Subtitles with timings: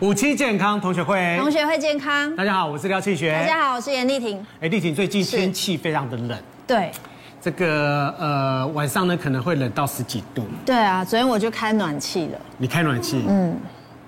[0.00, 2.34] 五期健康同学会，同学会健康。
[2.36, 3.32] 大家好，我是廖庆学。
[3.32, 4.40] 大家好，我是严丽婷。
[4.60, 6.38] 哎，丽婷，最近天气非常的冷。
[6.68, 6.92] 对。
[7.40, 10.46] 这个呃，晚上呢可能会冷到十几度。
[10.64, 12.38] 对啊，昨天我就开暖气了。
[12.58, 13.24] 你开暖气？
[13.28, 13.56] 嗯。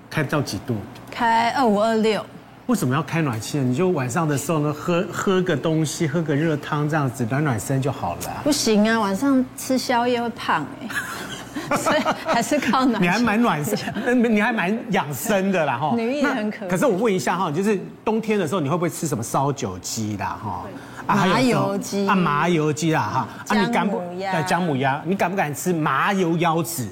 [0.09, 0.77] 开到几度？
[1.11, 2.25] 开二五二六。
[2.67, 3.65] 为什么要开暖气呢？
[3.65, 8.41] 你就晚上的时候呢，喝喝个东西，喝个热汤，这样子暖暖身就好了。
[8.45, 10.87] 不行啊，晚上吃宵夜会胖哎。
[11.77, 13.01] 所以还是靠暖。
[13.01, 15.93] 你还蛮暖身，你还蛮养生的啦哈。
[15.95, 16.67] 女艺很可。
[16.67, 20.65] 可是我问一下哈，就是冬天的时候，你会不会吃什么烧酒鸡啦哈？
[21.07, 23.27] 麻油鸡啊，麻油鸡啦哈。
[23.71, 24.31] 姜母鸭。
[24.31, 26.87] 对，姜母鸭，你敢不敢吃麻油腰子？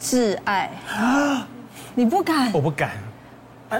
[0.00, 1.46] 挚爱啊。
[1.94, 2.52] 你不敢？
[2.52, 2.90] 我不敢。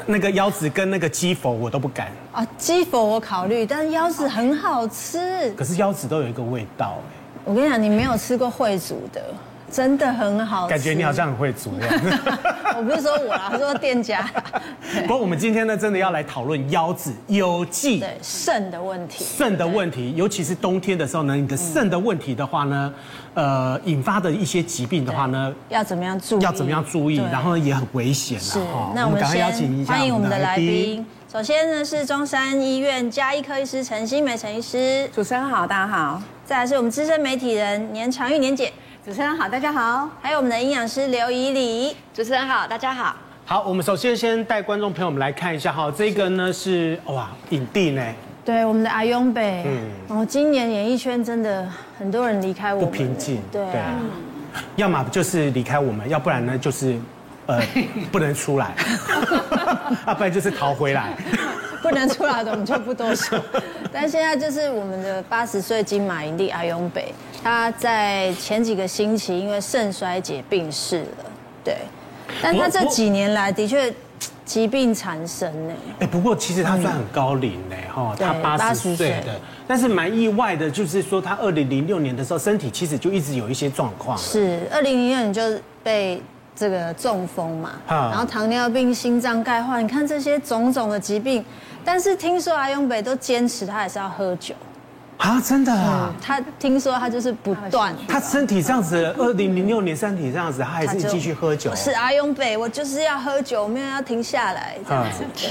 [0.04, 2.08] 那个腰子跟那个鸡佛我都不敢。
[2.32, 5.52] 啊，鸡佛我考虑，但是腰子很好吃。
[5.56, 7.14] 可是腰子都有一个味道哎。
[7.44, 9.22] 我跟你讲，你没有吃过会煮的。
[9.70, 11.72] 真的很好，感觉你好像很会煮。
[12.76, 14.28] 我不是说我啦，我说店家。
[15.02, 19.24] 不过我们今天呢，真的要来讨论腰子有记对肾的问题。
[19.24, 22.92] 肾的问题，尤其是冬天的时候呢，你的肾的问题的话呢，
[23.34, 26.42] 呃，引发的一些疾病的话呢，要怎么样注意？
[26.42, 27.16] 要怎么样注意？
[27.32, 28.38] 然后呢，也很危险。
[28.38, 28.58] 是，
[28.94, 31.04] 那我们赶快邀请一下欢迎我们的来宾。
[31.32, 35.08] 首先呢，是中山医院加医科医师陈新梅陈医师。
[35.14, 36.22] 主持人好，大家好。
[36.44, 38.72] 再来是我们资深媒体人年长玉年姐。
[39.06, 40.10] 主持人好，大家好。
[40.20, 41.96] 还有我们的营养师刘以里。
[42.12, 43.14] 主持人好，大家好。
[43.44, 48.02] 好，我们首先先带观众朋友们来看一下哈，这个呢是哇影帝呢。
[48.44, 49.40] 对，我们的阿勇伯。
[49.40, 49.78] 嗯。
[50.08, 52.90] 哦，今年演艺圈真的很多人离开我们。
[52.90, 53.40] 不平静。
[53.52, 53.94] 对啊。
[54.74, 56.98] 要么就是离开我们，要不然呢就是
[57.46, 57.62] 呃
[58.10, 58.74] 不能出来，
[60.04, 61.14] 啊不然就是逃回来。
[61.86, 63.40] 不能出来的我们就不多说。
[63.92, 67.14] 但现在就是我们的八十岁金马影帝阿勇北。
[67.44, 71.30] 他在前几个星期因为肾衰竭病逝了，
[71.62, 71.76] 对，
[72.42, 73.94] 但他这几年来的确
[74.44, 75.74] 疾病缠身呢。
[76.00, 84.18] 哎，不过其实他算很高龄呢，哈，他八十岁的，但是蛮意外的，就是说他二零零六年的时候身体其实就一直有一些状况。
[84.18, 85.40] 是，二零零六年就
[85.84, 86.20] 被
[86.56, 91.44] 这个中风嘛，然后糖尿病、心脏钙化，你看这些种种的疾病，
[91.86, 94.54] 但是听说阿勇北都坚持他还是要喝酒。
[95.18, 96.12] 啊，真的啊！
[96.20, 101.74] 他听说他就是不断，他身体这样子，二零零六年身体这样子，他还是继续喝酒。
[101.74, 105.24] 是阿勇北，我就是要喝酒，我没有要停下来这样子。
[105.34, 105.48] 对。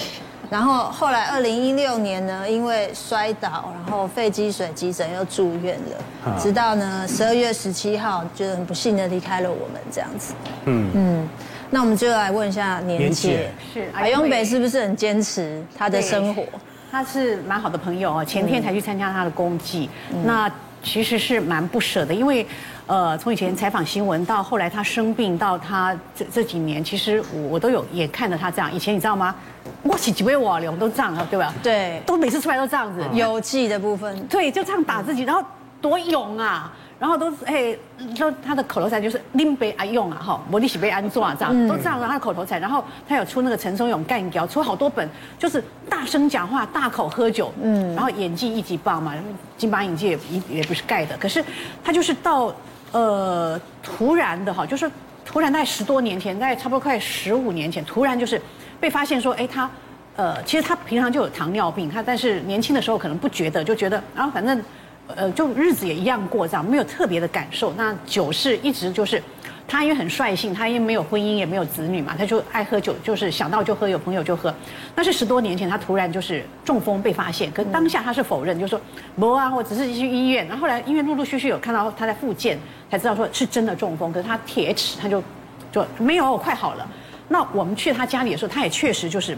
[0.51, 10.35] 然后后来二零一六年呢，因为摔倒，然后肺积水急诊又住院了，直到呢十二月十七号，就很不幸的离开了我们这样子。
[10.65, 11.29] 嗯嗯，
[11.75, 16.41] 那我们就来问一下年姐，是阿勇北是不是很坚持他的生活？
[16.89, 20.49] 他是蛮好的朋友哦，前天才去参加他的公祭，嗯、那
[20.81, 22.47] 其实是蛮不舍的，因为，
[22.87, 28.73] 呃，从以前采访新闻到后来他生病到他这这几年，其实我我都有也看着他这样。
[28.73, 29.35] 以前你知道吗？
[29.83, 31.53] 我起几杯瓦流都这样了，对吧？
[31.61, 33.03] 对，都每次出来都这样子。
[33.11, 35.43] 有记的部分，对，就这样打自己，然后
[35.81, 36.71] 多勇啊！
[36.97, 37.75] 然后都是哎，
[38.15, 42.59] 说他的口头禅就是拎杯爱用啊哈，摩利喜杯安坐啊这样，都这样的他的口头禅。
[42.59, 49.13] 然后他有出那个陈松勇干掉，出好多本，就是大声讲话、大口喝酒，嗯，然后演技一级棒嘛，
[49.57, 51.17] 金马影界也也不是盖的。
[51.17, 51.43] 可是
[51.83, 52.53] 他就是到
[52.93, 54.89] 呃突然的哈，就是
[55.25, 58.41] 突然在十多年前，在差不多快十五年前，突然就是
[58.79, 59.69] 被发现说，哎他
[60.15, 64.63] 呃其实他平常就有糖尿病，他但是年轻的时候可能不觉得，就觉得然后反正。
[65.07, 67.73] 呃，就日子也一样过，这样没有特别的感受。
[67.73, 69.21] 那酒是一直就是，
[69.67, 74.53] 他因为很率性，他因为没有婚姻也没有子女嘛，他就爱喝酒，就是想到就喝，有朋友就喝。
[74.95, 78.81] 那是十多年前，他突然就是中风被发现，可当下他是否认，就说
[79.15, 80.47] 不啊，我只是去医院。
[80.47, 82.57] 然后后来医院陆陆续续有看到他在复健，
[82.89, 84.11] 才知道说是真的中风。
[84.11, 85.23] 可是他铁齿，他就
[85.71, 86.87] 就没有，快好了。
[87.27, 89.37] 那我们去他家里的时候，他也确实就是，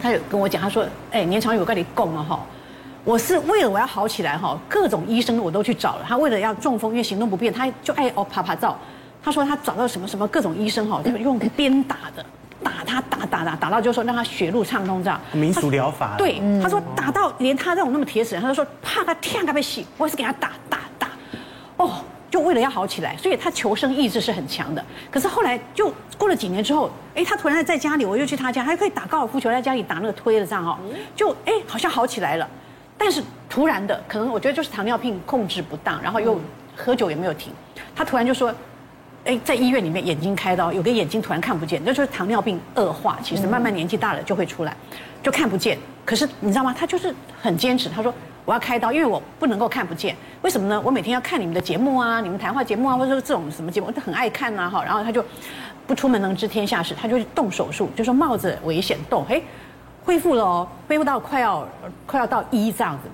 [0.00, 2.46] 他有跟我讲，他说，哎，年长有跟你供了哈。
[3.04, 6.04] 我是为了我要好起来哈，各种医生我都去找了。
[6.06, 8.76] 他为了要中风，因为行动不便，他就爱哦啪啪照。
[9.22, 12.24] 他说他找到什么什么各种医生哈， 就用鞭打的，
[12.62, 15.20] 打他打打打打到就说让他血路畅通这样。
[15.32, 16.14] 民俗疗法。
[16.16, 21.08] 对，他说打到连他这种那么铁齿人，他就说怕他天他被洗，我也是给他打打打。
[21.76, 24.84] 哦，就为了要好起来，所以他求生意志是很强的。
[25.10, 30.78] 可是后来就过了几年之后，哎，他突然在家里，我又去他家，还可以打高尔夫球，在家里打那个推的这样哈，
[31.16, 32.48] 就哎好像好起来了。
[33.02, 36.38] 但是突然的，可能我觉得就是糖尿病控制不当，然后又
[36.76, 37.50] 喝酒也没有停，
[37.96, 38.54] 他突然就说，
[39.24, 44.76] 哎，在医院里面眼睛开刀，有个眼睛突然看不见，那就是糖尿病恶化，其实慢慢年纪大了就会出来，
[45.22, 45.78] 就看不见。
[46.04, 46.74] 可是你知道吗？
[46.78, 48.12] 他就是很坚持，他说
[48.44, 50.14] 我要开刀，因为我不能够看不见。
[50.42, 50.78] 为什么呢？
[50.84, 54.84] 我每天要看你们的节目啊，你们谈话节目啊，或者说这种什么节目，我都很爱看呐哈。
[54.84, 55.24] 然后他就。
[55.86, 59.42] 不出门能知天下事，他就去动手术，就说冒着危险动，嘿，
[60.04, 61.68] 恢复了哦，恢复到快要
[62.06, 63.08] 快要到一这样子。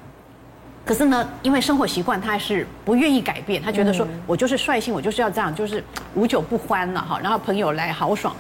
[0.85, 3.61] 可是呢，因为生活习惯，他还是不愿意改变。
[3.61, 5.83] 他觉得说，我就是率性，我就是要这样，就是
[6.15, 7.19] 无酒不欢了哈。
[7.21, 8.33] 然后朋友来豪爽，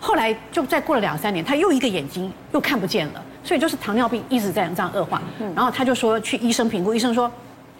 [0.00, 5.20] 后来就再过了两三年，他又一个眼睛又看不见了，所以就是糖尿病一直在这样恶化。
[5.54, 7.30] 然后他就说去医生评估，医生说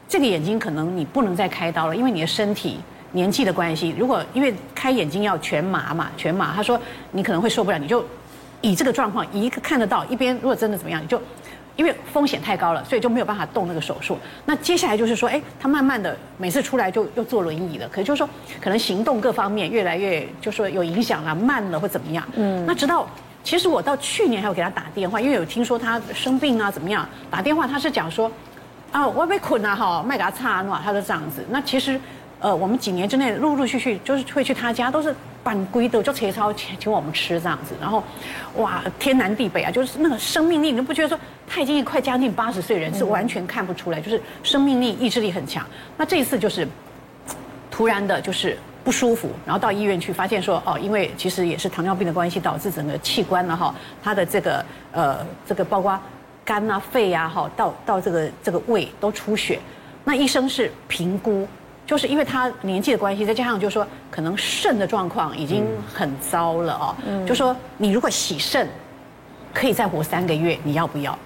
[0.06, 2.78] 这个眼睛可能你不能再开刀了，因为你的身体
[3.12, 3.94] 年纪的关系。
[3.98, 6.78] 如果因为开眼睛要全麻嘛，全麻，他说
[7.12, 8.04] 你可能会受不了，你就
[8.68, 11.20] 以这个状况，一个看得到，一边如果真的怎么样，你就。
[11.76, 14.16] 因为风险太高了，所以就没有办法动那个手术。
[14.46, 18.28] 那接下来就是说，哎，他慢慢的每次出来就又坐轮椅了，可是就是说，
[18.60, 22.24] 可能行动各方面越来越就说有影响了，慢了或怎么样。
[22.36, 22.64] 嗯。
[22.64, 23.04] 那直到
[23.42, 28.30] 其实我到去年还有给他打电话，因为有听说他生病啊怎么样，打电话他是讲说，
[28.92, 31.44] 啊我被捆了哈，麦给他擦啊，他就这样子。
[31.50, 32.00] 那其实。
[32.40, 35.14] 呃，我们几年之内陆陆续续就是会去他家，都是
[35.44, 38.02] 办规的，就切超请请我们吃这样子，然后，
[38.56, 45.64] 哇，天南地北啊，就是那个生命力，你都不觉得说他已经快将近八十岁人是完全看不出来，就是生命力、意志力很强。
[45.98, 46.66] 那这一次就是
[47.70, 56.00] 突然的，就是不舒服，然后到医院去发现说，哦，因为其实也是糖尿病的关系，导致整个器官呢，哈，他的这个呃，这个包括
[56.42, 59.60] 肝啊、肺啊，哈，到到这个这个胃都出血。
[60.04, 61.46] 那医生是评估。
[61.86, 66.94] 就是因为他年纪的关系，再加上就是说可能肾的状况已经很糟了哦。
[67.06, 67.26] 嗯。
[67.26, 68.68] 就说你如果洗肾，
[69.52, 71.16] 可以再活三个月，你要不要？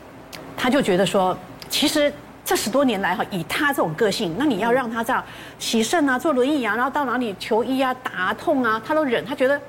[0.56, 1.36] 他就觉得说，
[1.68, 2.12] 其实
[2.44, 5.22] 这十多年来哈，以他这种个性，那你要让他这样
[5.58, 9.24] 洗肾啊，坐轮椅啊，然后到哪里求医啊，打痛啊，他都忍。
[9.24, 9.60] 他觉得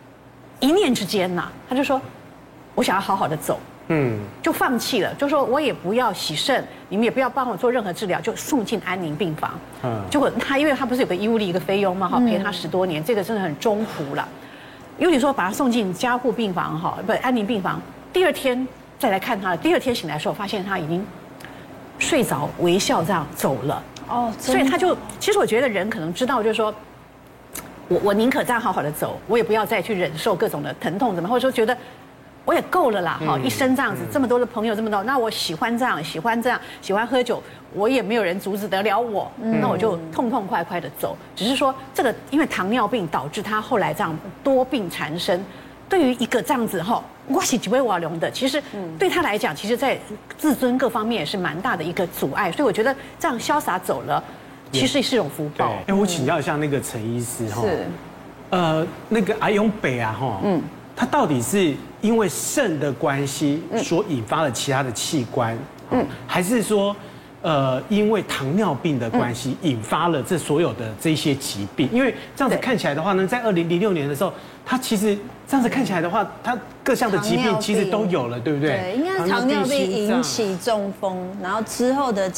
[0.60, 2.00] 一念之间呐，他就说，
[2.74, 3.58] 我想要好好的走。
[3.88, 9.50] 嗯，就放弃了，就说我也不要洗肾，你们也不要帮我做任何治疗，就送进安宁病房。
[9.82, 14.26] 嗯，结果他因为他不是有个医务力一个费用嘛，哈，陪他十多年，这个真的很中途了。
[14.98, 17.78] 因为你说把他送进加护病房哈，不安宁病房，
[18.10, 18.66] 第二天
[18.98, 21.06] 再来看他，第二天醒来的时候发现他已经
[21.98, 23.82] 睡着，微笑这样走了。
[24.08, 26.74] 哦，所以他就其实我觉得人可能知道，就是说
[27.88, 31.76] 我我宁可这样好好的走，我也不要再去忍受各种的疼痛，怎么或者说觉得。
[32.44, 37.42] 我也够了啦，哈，一生这样子，这么多的朋友，这么多，那我喜欢这样，喜欢这样，喜欢喝酒，
[37.72, 41.16] 我也没有人阻止得了我，那我就痛痛快快的走。
[41.34, 45.42] 只是说这个，因为糖尿病导致他后来这样多病缠身，
[45.88, 48.62] 对于一个这样子哈，我是几位瓦龙的，其实
[48.98, 49.98] 对他来讲，其实在
[50.36, 52.52] 自尊各方面也是蛮大的一个阻碍。
[52.52, 54.22] 所以我觉得这样潇洒走了，
[54.70, 55.72] 其实是一种福报。
[55.86, 57.86] 哎，我请教一下那个陈医师哈，是，
[58.50, 60.60] 呃，那个阿勇北啊哈，嗯。
[60.96, 65.58] 它到底是因为肾的关系所引发了其他的器官，
[65.90, 66.94] 嗯，还是说，
[67.42, 71.88] 呃，因为糖尿病的关系引发了这所有的这些疾病？
[71.92, 74.32] 因为这样子看起来的话呢，在二零零六年的时候，
[74.64, 75.18] 它其实
[75.48, 78.70] 这样子看起来的话，它各项的疾病其实都有了，对不对？
[78.70, 82.30] 对，应该是糖尿病引起中风，然后之后的。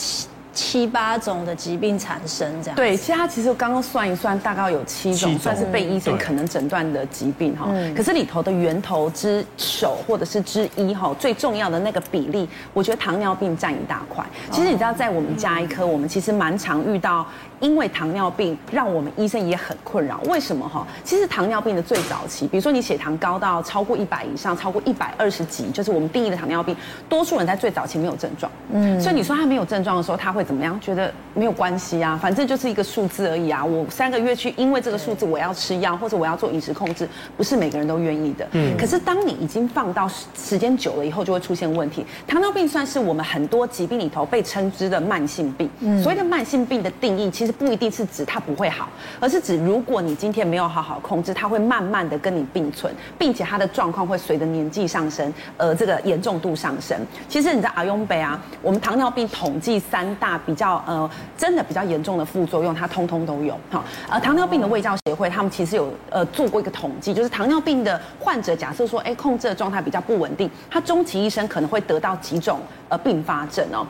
[0.57, 2.75] 七八种的疾病产生这样。
[2.75, 7.67] 对，其实他其实刚刚算一算，大概有七种，七种算是被医生可能诊断的疾病哈。
[7.69, 14.25] 嗯、可是里头的源头之首或者是之一哈，最重要的那个比例，我觉得糖尿病占一大块。
[14.51, 17.27] 其实你知道，在我们家医科，我们其实蛮常遇到。
[17.61, 20.21] 因为糖尿病，让我们医生也很困扰。
[20.27, 20.87] 为什么哈？
[21.03, 26.77] 其实糖尿病的最早期，比如说你血糖高到超过一百以上，超过一百二十几，就是我们定义的糖尿病，
[27.09, 28.53] 多数人在最早期没有症状。
[28.73, 30.79] 嗯，所以你说他没有症状的时候，他会怎么样？
[30.81, 33.65] 觉得没有关系啊，反正就是一个数字而已啊。
[33.65, 37.09] 我三个月去，因为这个数字我要吃药或者我要做饮食控制，
[37.39, 38.47] 不是每个人都愿意的。
[38.53, 38.77] 嗯。
[38.77, 42.05] 可是当你已经放到时间久了以后，就会出现问题。
[42.27, 45.71] 糖尿病算是我们很多疾病里头被称之的慢性病。
[45.81, 46.03] 嗯。
[46.03, 47.46] 所谓的慢性病的定义，其实。
[47.47, 48.89] 其实不一定是指它不会好，
[49.21, 56.99] 而是指如果你今天没有好好控制，它会慢慢的跟你并存，并且它的状况会随着年纪上升，而这个严重度上升。
[57.29, 63.57] 其实你在阿勇北啊，我们糖尿病统计三大比较呃真的比较严重的副作用，它通通都有。
[63.71, 73.87] 好，呃，糖尿病的卫教协会他们其实有呃做过一个统计，就是糖尿病的患者，假设说哎控制的状态比较不稳定，他终其一生可能会得到几种呃并发症哦。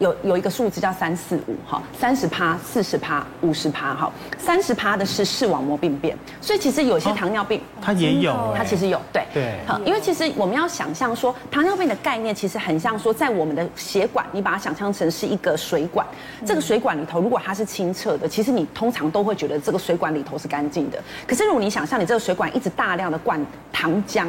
[0.00, 9.22] 有有一个数字叫三四五哈，三十趴、四十趴、五十趴哈，三十趴的是视网膜病变，所以其实有些糖尿病它也有，它其实有对。
[9.34, 16.06] 对，好，因为其实我们要想象说糖尿病的概念其实很像说在我们的血管，你把它想象成是一个水管，
[16.46, 20.98] 这个水管里头如果它是清澈的，其实你通常都会觉得这个水管里头是干净的。
[21.26, 23.38] 可是如果你想象你这个水管一直大量的灌
[23.70, 24.26] 糖浆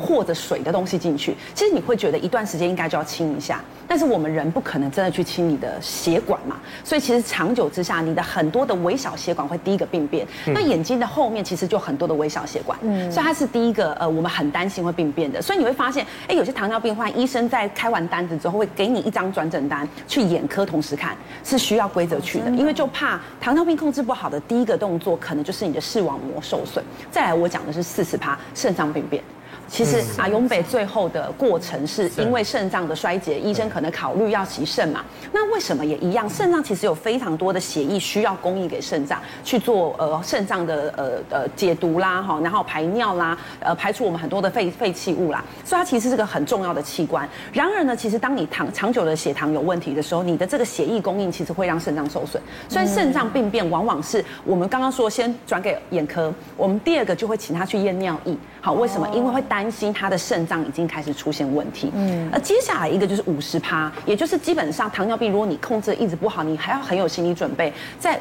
[0.00, 5.09] 或者水的东西进去，其实你会觉得一段时间应该就要清一下，但是我们人不可能真的。
[5.10, 10.26] 的去清你的血管嘛，所以其实长久之下，你的很多的微小血管会第一个病变。
[10.46, 15.42] 那眼睛的后面其实就很多的微小血管，嗯，所以它是第一个呃，我们很担心会病变的。
[15.42, 26.84] 所以你会发现，哎，有些糖尿病患医生在开完单子之后，会给你一张转诊单去眼科同时看，是需要规则去的，因为就怕糖尿病控制不好的第一个动作，可能就是你的视网膜受损。
[27.10, 29.22] 再来，我讲的是四十趴肾脏病变。
[29.70, 35.04] 其实阿勇北最后的过程是因为肾脏的衰竭，医生可能考虑要洗肾嘛。
[35.32, 36.28] 那为什么也一样？
[36.28, 45.44] 肾脏其实有非常多的血液需要供应给肾脏去做呃肾脏的呃呃解毒啦哈，然后排尿啦，呃排除我们很多的废废弃物啦。
[45.64, 47.26] 所以它其实是个很重要的器官。
[47.52, 52.42] 然而呢，其实当你糖长久的血糖有问题的时候，你的这个血液供应其实会让肾脏受损。
[52.68, 58.36] 所以肾脏病变往往是我们刚刚说先转给眼科，我们第二个就会请他去验尿液。
[58.62, 59.08] 好，为什么？
[59.14, 61.90] 因为会担心他的肾脏已经开始出现问题。
[61.94, 68.20] 嗯，而接下来一个就是五十趴，也就是基本上糖尿病，如果你控制一直不好，你还要很有心理准备，在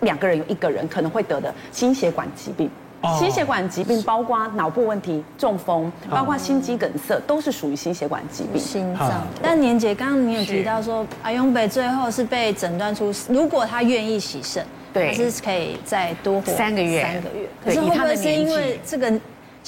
[0.00, 2.70] 两个人有一个人可能会得的心血管疾病。
[3.18, 8.60] 心血管疾病包括脑部问题、中风，包括心肌梗塞，都是属于心血管疾病。
[8.60, 9.26] 心脏。
[9.42, 17.02] 但年姐刚刚你有提到说，阿勇北最后是被诊断出，如果他愿意洗肾，对，还是可以再多活三个月。
[17.02, 17.48] 三个月。
[17.64, 19.12] 可是会不会是因为这个？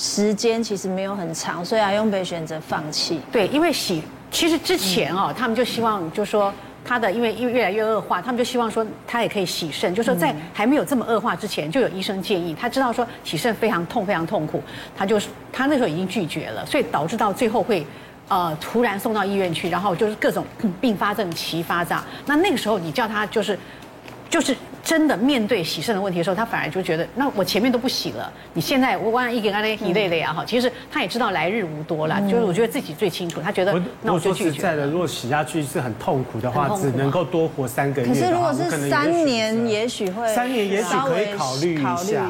[0.02, 3.20] 时间其实没有很长，所以阿勇被选择放弃。
[3.30, 6.52] 对，因为洗其实之前哦，他们就希望就说
[6.84, 14.60] 他的因为因为越来越恶化，他们就希望说他也可以洗肾，就说在还没有这么恶化之前，就有医生建议他知道说洗肾非常痛非常痛苦，
[14.96, 15.20] 他就
[15.52, 17.86] 他那时候已经拒绝了，所以导致到最后会
[18.26, 20.44] 呃突然送到医院去，然后就是各种
[20.80, 22.04] 并发症齐发这样。
[22.26, 23.56] 那那个时候你叫他就是
[24.28, 24.56] 就是。
[24.82, 34.50] 真的面对洗肾的问题的时候，他反而就觉得，那我前面都不洗了，你现在我万一给他那一累累啊哈，其实他也知道来日无多了，就是我觉得自己最清楚，他觉得那我就拒绝。
[34.50, 38.08] 说实在的，如果洗下去是很痛苦的话，只能够多活三个月。
[38.08, 42.26] 可是如果是三年，也许会三年，也许可以考虑一下。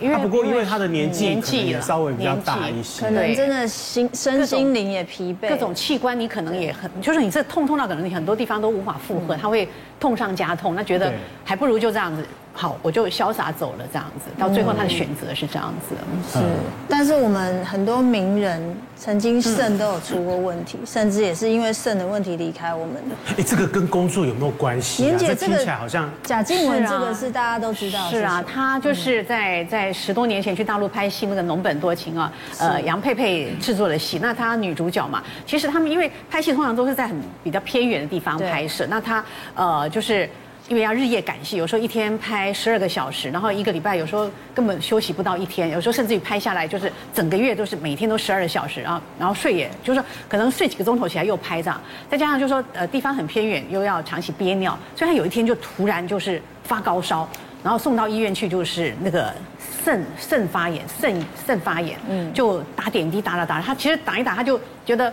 [0.00, 11.12] 因为不过因为他的年纪年纪也稍微比较大一些，可能真的心身心灵也疲惫，各种器官你可能也很，就是你这痛痛到可能你很多地方都无法负荷，他会痛上加痛，那觉得
[11.44, 12.24] 还不如就这样子。
[12.58, 14.30] 好，我就潇洒走了，这样子。
[14.38, 15.94] 到最后，他的选择是这样子。
[16.32, 16.42] 是，
[16.88, 23.14] 但是我们很多名人曾经肾都有出过问题， 甚至也是因为肾的问题离开我们的。
[23.36, 25.02] 哎，这个跟工作有没有关系？
[25.02, 28.08] 年姐，这个听起来好像贾静雯这个是大家都知道。
[28.08, 34.18] 是啊，她就是在在十多年前去大陆拍戏，那个《侬本多情》啊，呃，杨佩佩制作的戏。
[34.22, 39.22] 那她女主角嘛，其实他们因为拍戏通常都是在很比较偏远的地方拍摄，那她
[39.54, 40.26] 呃就是。
[40.68, 51.80] 因为要日夜赶戏，有时候一天拍十二个小时，然后一个礼拜有时候根本休息不到一天，有时候甚至于拍下来就是整个月都是每天都十二个小时，然后然后睡也就是说可能睡几个钟头起来又拍这样，
[52.10, 57.28] 再加上就是说呃地方很偏远，又要长期憋尿，所以他有一天就突然就是发高烧，
[57.62, 59.32] 然后送到医院去就是那个
[59.84, 65.12] 肾肾发炎，肾肾发炎，嗯，就打点滴打打打，他其实打一打他就觉得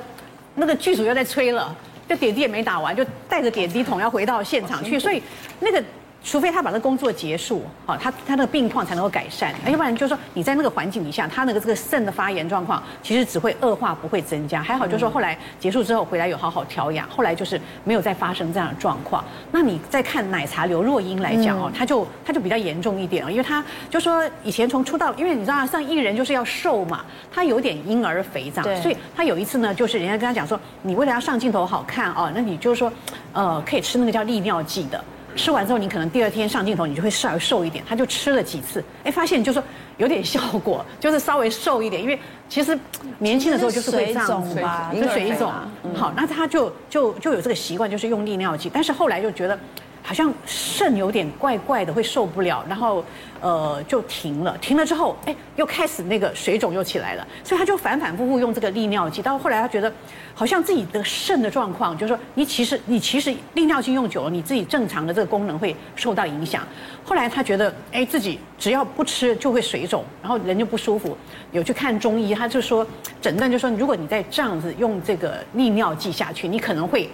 [0.55, 1.75] 那个剧组又在催了。
[2.13, 5.21] 就点滴也没打完，就带着点滴桶要回到现场去，所以
[5.59, 5.83] 那个。
[6.23, 14.63] 除非他把那工作结束，好，他他那个病况才能够改善，要不然就是说你在那个环境底下，他那个这个肾的发炎状况其实只会恶化，不会增加。
[14.63, 19.21] 还好就是说后来结束之后回来有好好调养，后来就是没有再发生这样的状况。
[19.51, 32.91] 那你再看奶茶刘若英来讲哦，他就他就比较严重一点哦，因为他就说以前从出道，因为你知道上艺人就是要瘦嘛，他有点婴儿肥这样，所以他有一次呢，就是人家跟他讲说，你为了要上镜头好看哦，那你就是说，
[33.33, 35.03] 呃，可以吃那个叫利尿剂的。
[35.35, 37.83] 吃完之后，你可能第二天上镜头，你就会稍微瘦一点。
[37.87, 39.63] 他就吃了几次，哎，发现就是说
[39.97, 42.01] 有点效果，就是稍微瘦一点。
[42.01, 42.77] 因为其实
[43.19, 45.51] 年轻的时候就是会这样子吧，就水肿。
[45.93, 48.69] 好，那他就就就有这个习惯，就是用利尿剂。
[48.73, 49.57] 但是后来就觉得
[50.03, 53.03] 好像肾有点怪怪的，会受不了，然后
[53.41, 54.55] 呃就停了。
[54.59, 59.21] 停了之后，哎，又开始那个水肿又起来了，所以他就反反复复用这个利尿剂。
[59.21, 59.91] 到后来他觉得。
[60.35, 66.67] 好像自己的肾的状况，就是说你其实你其实利尿剂用久了，你自己正常的这个功能会受到影响。
[67.05, 71.15] 后来他觉得，哎，自己只要不吃就会水肿，然后人就不舒服，
[71.51, 72.83] 有去看中医，他就说
[73.21, 77.07] 诊断就说，如果你再这样子用这个利尿剂下去，你可能会。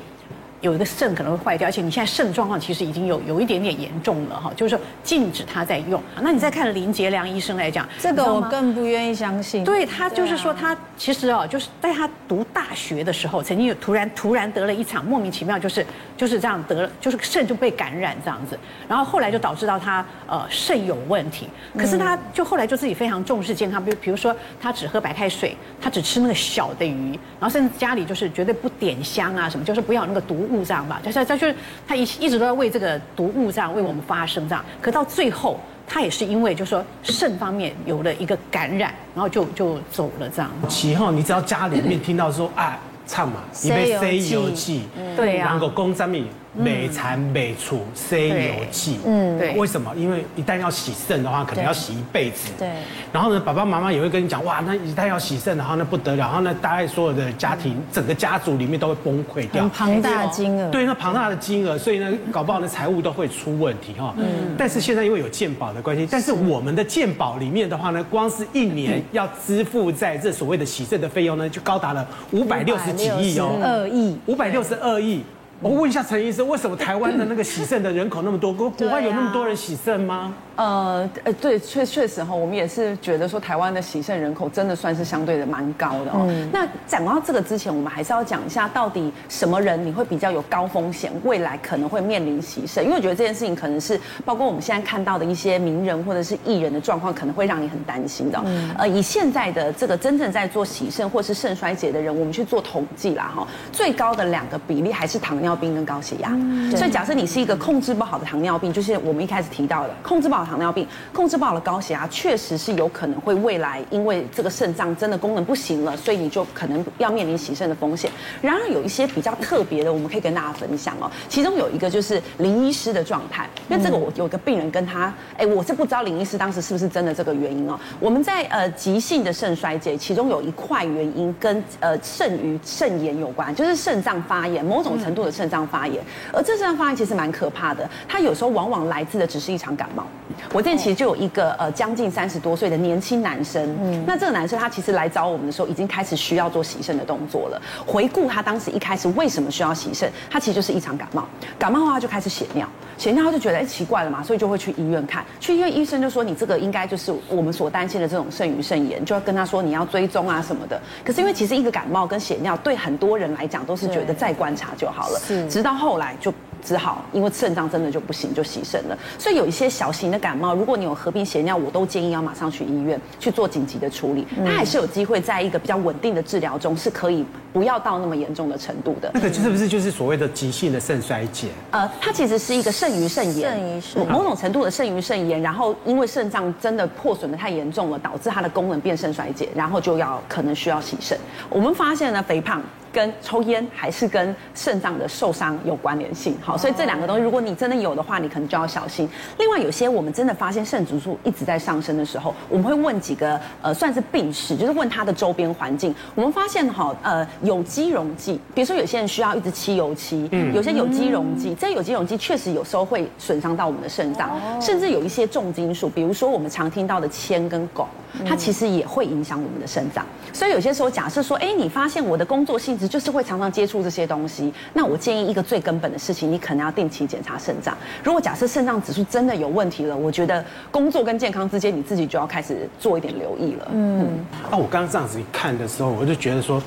[0.61, 6.01] 有一个肾可能会坏掉，而且你现在肾状况其实已经有有一点点严重了哈，就是说禁止他在用。
[6.21, 9.63] 那你再看林杰良医生来讲，这个我更不愿意相信。
[9.63, 15.85] 对，他就是说他其实哦，就是在他读大学的时候，曾经有突然突然得了一场莫名其妙，就是
[16.17, 21.47] 就是这样得了，就是肾就被感染这样子，然后后来就导致到他呃肾有问题。
[21.77, 30.48] 可是他就后来就自己非常重视健康，比如比如说他只喝白开水，他只吃那个小的鱼，然后甚至家里就是绝对不点香啊什么，就是不要那个毒。
[30.49, 31.55] 物这样吧，就是他就是
[31.87, 40.51] 他一一直都在为这个毒物这样为我们发声这样，可到最后他也是因为就是说肾方面有了一个感染，然后就就走了这样。
[40.67, 42.77] 其后你只要家里面听到说啊
[43.07, 44.83] 唱嘛，你被塞油剂，
[45.15, 46.25] 对呀，然后公上面。
[46.53, 49.93] 每残每处塞油剂，嗯，对，为什么？
[49.95, 52.51] 因为一旦要洗肾的话，可能要洗一辈子。
[52.57, 52.67] 对。
[53.13, 56.17] 然后呢，爸爸妈妈也会跟你讲，哇，那一旦要洗肾的话，那不得了。
[56.17, 59.61] 然后呢，大概所有的家庭，整个家族里面都会崩溃掉。
[59.61, 60.71] 很庞大的金额。
[60.71, 64.13] 对，那庞大的金额，所以呢，搞不好呢，财务都会出问题哈。
[64.17, 64.55] 嗯。
[64.57, 75.23] 但是现在因为有健保的关系，但是我们的健保里面的话呢，光是一年要支付在这所谓的洗肾的费用呢，就高达了五百六十几亿哦，二亿，五百六十二亿。
[75.61, 78.53] 我问一下陈医生，为什么台湾的那个洗肾的人口那么多？
[78.53, 80.33] 国国外有那么多人洗肾吗？
[80.59, 86.25] 呃，呃，对，确确实哈，我们也是觉得说台湾的喜肾人口真的算是相对的蛮高的哦。
[86.27, 92.83] 嗯、那讲到这个之前，我们还是要讲一下，到底什么人你会比较有高风险，未来可能会面临喜肾？
[92.83, 98.37] 因为我觉得这件事情可能是包括我们现在看到的一些名人或者是艺人的状况，可能会让你很担心的。
[98.43, 106.31] 嗯、呃，以现在的这个真正在做喜肾或是肾衰竭的人，我们去做统计啦哈，最高的两个比例还是糖尿病跟高血压。
[106.33, 118.11] 嗯、所以假设你是一个控制不好的糖尿病，就是我们一开始提到的控制不好的糖尿病，控制不好的高血压，确实是有可能会未来因为这个肾脏真的功能不行了，所以你就可能要面临洗肾的风险。
[118.41, 121.09] 然而有一些比较特别的，我们可以跟大家分享哦。
[121.27, 127.79] 其中有一个就是林医师的状态，因为这个我有个病人跟他，哎，我是不知道林医师当时是不是真的这个原因哦。
[127.99, 136.03] 我们在呃急性的肾衰竭，其中有一块原因跟呃肾盂肾炎有关，就是肾脏发炎，某种程度的肾脏发炎。
[136.33, 140.05] 而这肾脏发炎其实蛮可怕的，它有时候往往来自的只是一场感冒。
[140.51, 140.79] 我这。
[140.79, 147.61] 其实就有一个呃将近三十多岁的年轻男生，嗯，那这个男生他其实来找我们的时候，已经开始需要做洗肾的动作了。
[147.85, 151.27] 回顾他当时一开始为什么需要洗肾，他其实就是一场感冒，
[151.57, 152.65] 感冒的话就开始血尿，
[152.97, 160.79] 血尿他就觉得哎奇怪了嘛，所以就会去医院看，去医院医生就说你这个应该就是我们所担心的这种肾盂肾炎，就要跟他说你要追踪啊什么的。
[161.03, 166.33] 可是因为其实一个感冒跟血尿对很多人来讲都是觉得再观察就好了，是，直到后来就。
[166.69, 168.95] 只好因为肾脏真的就不行，就牺牲了。
[169.17, 174.27] 所以有一些小型的感冒，如果你有合并血尿，我都建议要马上去医院去做紧急的处理。
[174.45, 179.09] 它还是有机会在一个比较稳定的治疗中，是可以不要到那么严重的程度的。
[179.15, 181.47] 那个是不是就是所谓的急性的肾衰竭？
[181.71, 191.17] 呃，它其实是一个肾盂肾炎，肾盂某种程度的肾盂肾炎，然后因为肾脏真的破损的太严重了，导致它的功能变肾衰竭，然后就要可能需要洗肾。
[191.49, 192.61] 我们发现呢，肥胖。
[192.91, 199.07] 跟抽烟还是跟肾脏的受伤有关联性，好，所以这两个东西，如果你真的有的话，你可能就要小心。
[199.37, 205.93] 另外，有些我们真的发现肾指数一直在上升的时候，我们会问几个呃，算是病史，就是问他的周边环境。
[206.15, 217.85] 我们发现哈，呃，有机溶剂，比如说有些人需要一直吸油漆，嗯，有些有机溶剂，这有机溶剂确实有时候会损伤到我们的肾脏，甚至有一些重金属，比如说我们常听到的铅跟汞，
[218.25, 220.05] 它其实也会影响我们的肾脏。
[220.33, 227.77] 所以有些时候，假设说，哎，你发现我的工作性质就是会常常接触这些东西，那我建议一个最根本的事情，你可能要定期检查肾脏。
[228.03, 233.67] 如果假设肾脏指数真的有问题了，我觉得工作跟健康之间，你自己就要开始做一点留意了。
[233.73, 234.07] 嗯，
[234.49, 236.61] 啊，我刚刚这样子一看的时候，我就觉得说，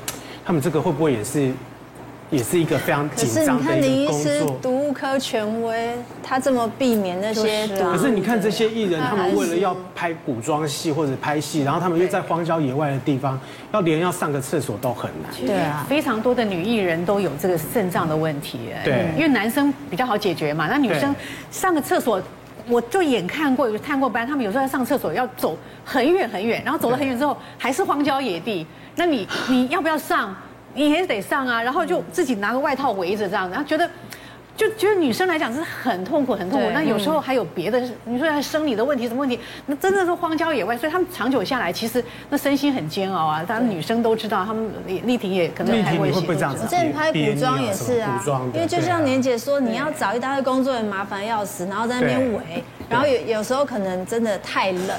[0.45, 1.51] 他们这个会不会也是？
[2.33, 4.31] 也是一个非常紧张的一个工作。
[4.31, 7.83] 可是你看林医师，毒物科权威，他这么避免那些毒。
[7.91, 13.39] 可是你看这些艺人，他们为了要拍古装戏或者拍戏，然后他们又在荒郊野外的地方，
[13.71, 15.31] 要连要上个厕所都很难。
[15.45, 18.59] 对啊，非常多的女艺人都有这个肾脏的问题。
[18.83, 21.15] 对，因为男生比较好解决嘛，那女生
[21.51, 22.21] 上个厕所，
[22.67, 28.65] 我就眼看过，有探过班，他们有时候要上厕所要走很远很远，然后走了很远之后还是荒郊野地，
[28.95, 30.35] 那你你要不要上？
[30.73, 33.89] 你还是得上啊，然后就自己拿个外套围着这样，然后觉得，
[34.55, 36.69] 就觉得女生来讲是很痛苦很痛苦。
[36.73, 39.39] 那有时候还有别的，你说生理的问题什么问题？
[39.65, 43.43] 那真的是荒郊野外，所以他们长久下来，其实那身心很煎熬啊。
[43.47, 46.63] 当然女生都知道，他们丽婷也可能还会会不这样子？
[46.63, 48.21] 之前拍古装也是啊，
[48.53, 54.89] 因为就像年姐说，你要找一大堆工作人麻烦要死，然后在那边围，然后有有时候可能真的太冷。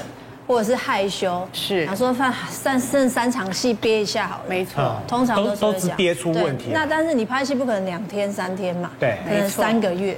[0.47, 6.65] 或者是害羞，是，他说放三剩三场戏憋一下好了，没错，通常都都是憋出问题。
[6.71, 10.17] 那但是你拍戏不可能两天三天嘛，对，可能三个月。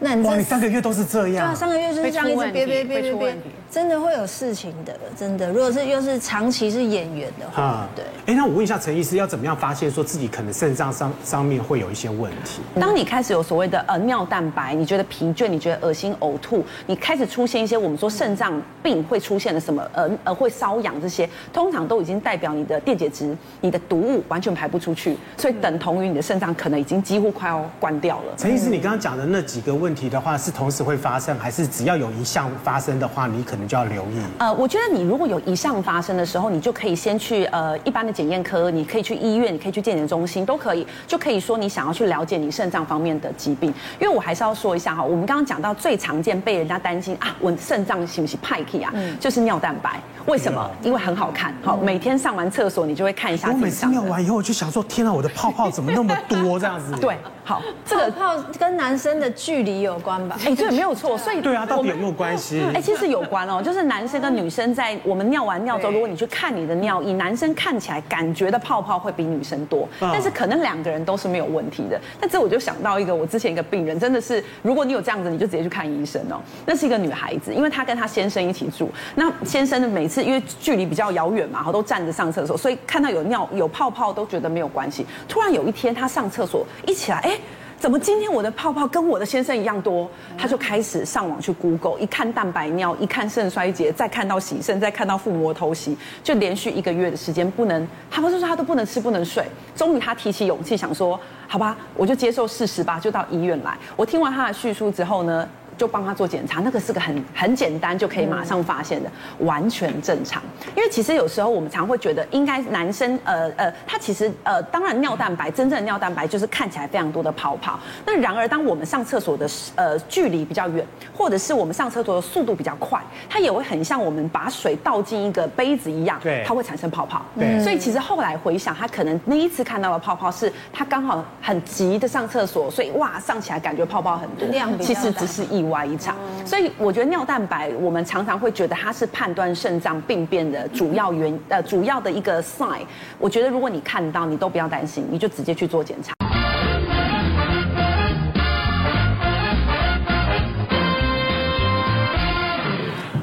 [0.00, 1.46] 那哇，你三个月都是这样？
[1.46, 3.36] 对啊，三个月就是这样一直憋憋憋憋憋。
[3.70, 5.50] 真的会有事情的，真的。
[5.50, 8.04] 如果是又是长期是演员的话，对。
[8.26, 12.60] 哎，那我问一下陈医师，要怎么样发现说自己可能肾脏上上面会有一些问题？
[12.80, 28.34] 当你开始有所谓的呃尿蛋白，你觉得疲倦，你觉得恶心、呕吐，你开始出现一些我们说肾脏病会出现的什么呃呃会瘙痒这些，通常都已经代表你的电解质、你的毒物完全排不出去，所以等同于你的肾脏可能已经几乎快要关掉了。
[28.36, 34.20] 陈医师，你刚刚讲的那几个问题的话，是同时会发生，还是只要有一项发生的话，你可能就要留意？
[34.38, 43.72] 呃，我觉得你如果有以上发生的时候，你就可以先去呃一般的检验科，你可以去医院，你可以去健检中心，都可以，就可以说你想要去了解你肾脏方面的疾病。
[44.00, 48.90] 因为我还是要说一下哈，我们刚刚讲到最常见被人家担心啊，我肾脏是不是派气啊？
[48.94, 50.00] 嗯，就是尿蛋白。
[50.26, 50.70] 为什么？
[50.82, 53.48] 因为很好看，好，每天上完厕所你就会看一下。
[53.48, 56.92] 我每次尿完以后，我就想说，天啊，我的泡泡怎么那么多这样子？
[57.00, 57.16] 对，
[57.48, 60.36] 好，这个泡跟男生的距离有关吧？
[60.44, 61.16] 哎，对，没有错。
[61.16, 62.60] 所以对啊，到底有没有关系？
[62.74, 71.98] 哎，其实有关哦，就是男生跟女生在我们尿完尿之后，如果你去看你的尿液，男生看起来感觉的泡泡会比女生多，但是可能两个人都是没有问题的。
[72.20, 76.36] 但这我就想到一个，我之前一个病人，真的是，如果你有这样子，你就直接去看医生哦。
[76.66, 85.06] 那是一个女孩子，因为她跟她先生一起住，那先生的每次因为距离比较遥远嘛，然后都站着上厕所，所以看到有尿有泡泡都觉得没有关系。
[85.26, 87.37] 突然有一天，他上厕所一起来，哎，
[87.78, 90.10] 怎么今天我的泡泡跟我的先生一样多？
[90.36, 99.44] 他就开始上网去 Google，一看蛋白尿，一看肾衰竭，再看到洗肾，再看到腹膜透析，就连续一个月的时间不能，他不是说他都不能吃不能睡。
[99.76, 103.78] 终于他提起勇气想说，好吧，我就接受事实吧，就到医院来。
[103.94, 105.48] 我听完他的叙述之后呢，
[105.78, 110.42] 就帮他做检查，那个是个很很简单就可以马上发现的，完全正常。
[110.76, 117.78] 因为其实有时候我们常会觉得，应该男生呃呃，他其实呃，当然尿蛋白真正的尿蛋白就是看起来非常多的泡泡。
[118.04, 120.84] 那然而当我们上厕所的呃距离比较远，
[121.16, 127.22] 或者是我们上厕所的速度比较快，它也会很像我们把水倒进一个杯子一样，对，它会产生泡泡。
[127.38, 135.67] 对，所以其实后来回想，他可能那一次看到的泡泡是他刚好很急的上厕所，所以哇上起来感觉泡泡很多，量其实只是意外。
[135.68, 142.80] 外一场，所以我觉得尿蛋白，我们常常会觉得它是判断肾脏病变的主要原呃主要的一个 sign。
[143.18, 146.12] 我觉得如果你看到，你都不要担心，你就直接去做检查。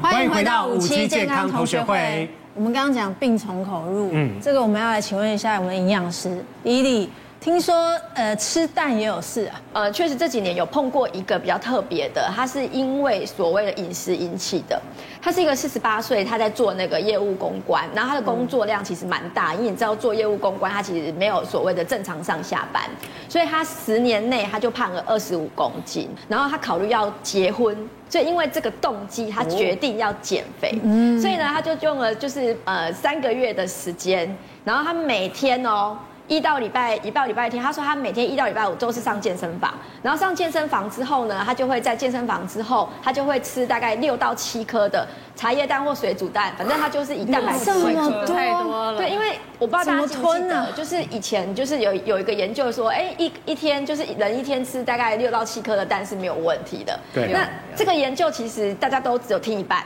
[0.02, 2.30] 欢迎回到五期健康同学会。
[2.54, 7.10] 我们刚刚讲病从口入，嗯，这个我们要来请问一下我们营养师伊俐。
[7.46, 7.76] 听说
[8.16, 14.82] 呃吃蛋也有事啊，呃确实这几年有碰过一个比较特别的，他是因为所谓的饮食引起的。
[15.22, 22.82] 他是一个四十八岁，他在做那个业务公关，然后他的工作量其实蛮大，因为你知道做业务公关，他其实没有所谓的正常上下班，
[23.30, 27.78] 所以他十年内他就胖了二十五公斤，然后他考虑要结婚，
[28.10, 35.96] 所以因为这个动机，他决定要减肥，嗯所以呢他就用了就是呃三个月的时间，然后他每天哦。
[36.28, 48.34] 一到礼拜一到礼拜天，他说他每天一到礼拜五都是上健身房，然后上健身房之后呢，他就会在健身房之后，他就会吃大概六到七颗的茶叶蛋或水煮蛋，反正他就是以蛋白质为主。
[48.34, 48.98] 太多了。
[48.98, 57.00] 对，因为我不知道大家记不记得，就是以前就是有有一个研究说，哎，一一天就是人一天吃大概六到七颗的蛋是没有问题的。
[57.14, 57.32] 对。
[57.32, 59.84] 那这个研究其实大家都只有听一半。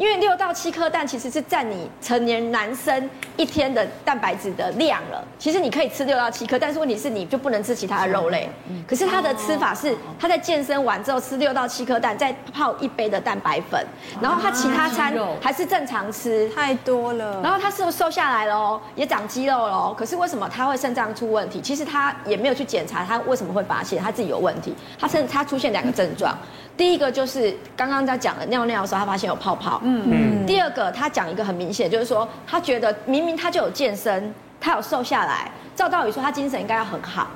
[0.00, 5.22] 因为六到七颗蛋其实是占你成年男生一天的蛋白质的量了。
[5.38, 8.48] 其实你可以吃六到七颗，但是问题是你就不能吃其他的肉类。
[8.88, 13.84] 可是他的吃法是，他在健身完之后吃六到七颗蛋，再泡一杯的蛋白粉，
[14.22, 16.48] 然后他其他餐还是正常吃。
[16.48, 17.42] 太多了。
[17.42, 19.94] 然后他是不是瘦下来了哦，也长肌肉了哦。
[19.94, 21.60] 可是为什么他会肾脏出问题？
[21.60, 24.74] 其实他也没有去检查，他为什么会发现他自己有问题？
[24.98, 26.34] 他甚他出现两个症状。
[26.80, 29.78] 第一个就是刚刚在讲的尿尿的时候，他发现有泡泡。
[29.84, 30.46] 嗯嗯。
[30.46, 37.26] 第二个，他讲一个很明显，就是说他觉得明明他就有健身，他有瘦下来，照道理说他精神应该要很好。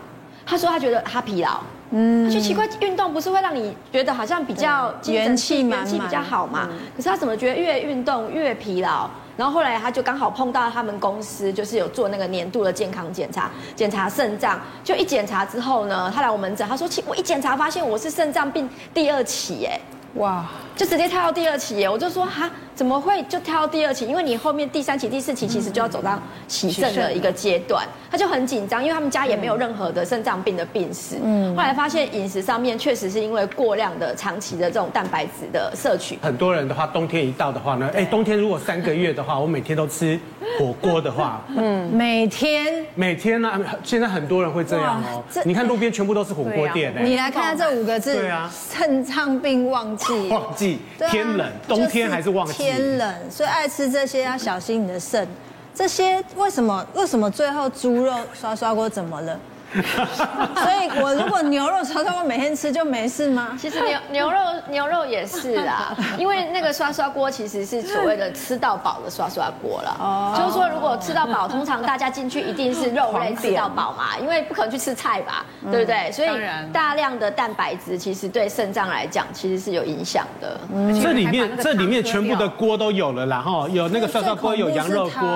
[0.46, 1.61] 他说他觉得他疲劳。
[1.90, 2.28] 嗯。
[2.28, 6.68] 他就奇怪，运动不是会让你觉得好像比较元气元气比较好嘛？
[6.96, 9.09] 可是他怎么觉得越运动越疲劳？
[9.37, 14.61] 然后后来他就刚好碰到他们公司，就是有做那个年度的健康检查，检查肾脏。
[14.85, 19.80] 就一检查之后呢，他来我门诊，他说：“我一检查发现我是肾脏病第二期，耶。”
[20.14, 20.46] 哇！
[20.76, 24.04] 就直接跳到第二期耶，我就说哈，怎么会就跳到第二期？
[24.06, 31.16] 因为你后面第三期、第四期其实就要走到洗肾的一个阶段，他就很紧张，因为他们家也没有任何的肾脏病的病史。
[31.22, 36.18] 嗯，后来发现饮食上面确实是因为过量的长期的这种蛋白质的摄取。
[36.20, 40.18] 很多人的话，冬天一到的话呢，哎，冬天如果三个月的话，我每天都吃
[40.58, 43.52] 火锅的话， 嗯，每天每天呢，
[43.84, 45.22] 现在很多人会这样哦。
[45.44, 50.28] 你看路边全部都是火锅店，你来看看这五个字，对啊，肾脏病旺季。
[50.28, 50.78] 旺季，
[51.10, 52.63] 天冷，冬天还是旺季。
[52.64, 55.29] 天冷，所以爱吃这些要小心你的肾。
[55.74, 56.87] 这些为什么？
[56.94, 59.38] 为什么最后猪肉刷刷锅怎么了？
[60.54, 63.56] 所以，我如果牛肉刷刷锅每天吃就没事吗？
[63.60, 69.96] 其实牛牛肉牛肉也是啊， 因为那个刷刷锅其实是所谓的吃到饱的刷刷锅了。
[69.98, 76.10] 哦，就是说如果吃到饱，通常大家进去一定是肉类吃到饱嘛，因为不可能去吃菜吧，对不对？
[76.12, 76.28] 所以
[76.72, 80.58] 大量的蛋白质其实对肾脏来讲其实是有影响的。
[81.02, 85.28] 这里面这里面全部的锅都有了啦，然后有那个刷刷锅，有羊肉锅，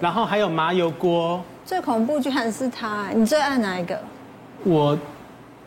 [0.00, 1.40] 然后还有麻油锅。
[1.68, 4.00] 最恐怖居然是他，你最爱哪一个？
[4.64, 4.98] 我，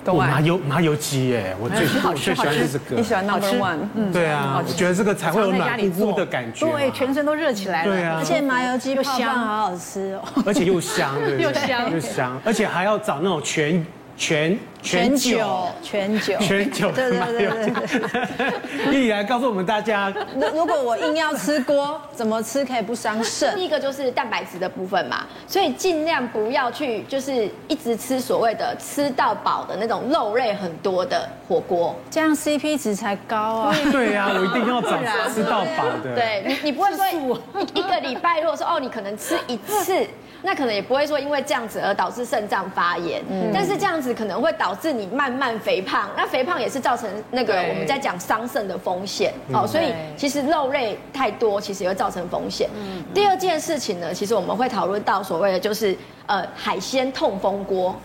[0.04, 2.96] 我麻油麻油鸡耶，我最我最喜欢是这个。
[2.96, 3.78] 你喜欢 number one？
[3.94, 7.94] 嗯，对啊，我觉得这个才会有暖乎乎的感觉，对，全身都热起来了。
[7.94, 10.44] 对啊，而且麻油鸡又香，好好吃哦。
[10.44, 13.86] 而且又香，又香又香，而且还要找那种全。
[14.18, 17.20] 全全酒，全酒，全酒，对对
[17.50, 18.94] 对对。
[18.94, 23.56] 一来告诉我们大家，如如果我硬要吃锅，怎么吃可以不伤肾？
[23.56, 33.76] 第一个就是蛋白质的部分嘛，所以尽量不要去就是一直吃所谓的吃到饱的那种肉类很多的火锅，这样 CP 值才高啊。
[33.92, 34.98] 对呀，我一定要找
[35.34, 36.14] 吃到饱的。
[36.16, 40.06] 对你，你不会说一一个礼拜，如果说哦，你可能吃一次。
[40.44, 52.70] 那可能也不会说因为这样子而导致肾脏发炎，嗯，但是这样子可能会导致你慢慢肥胖，那肥胖也是造成那个我们在讲伤肾的风险，哦，所以其实肉类太多其实也会造成风险。
[53.14, 57.96] 第二件事情呢，其实我们会讨论到所谓的就是呃海鲜痛风锅。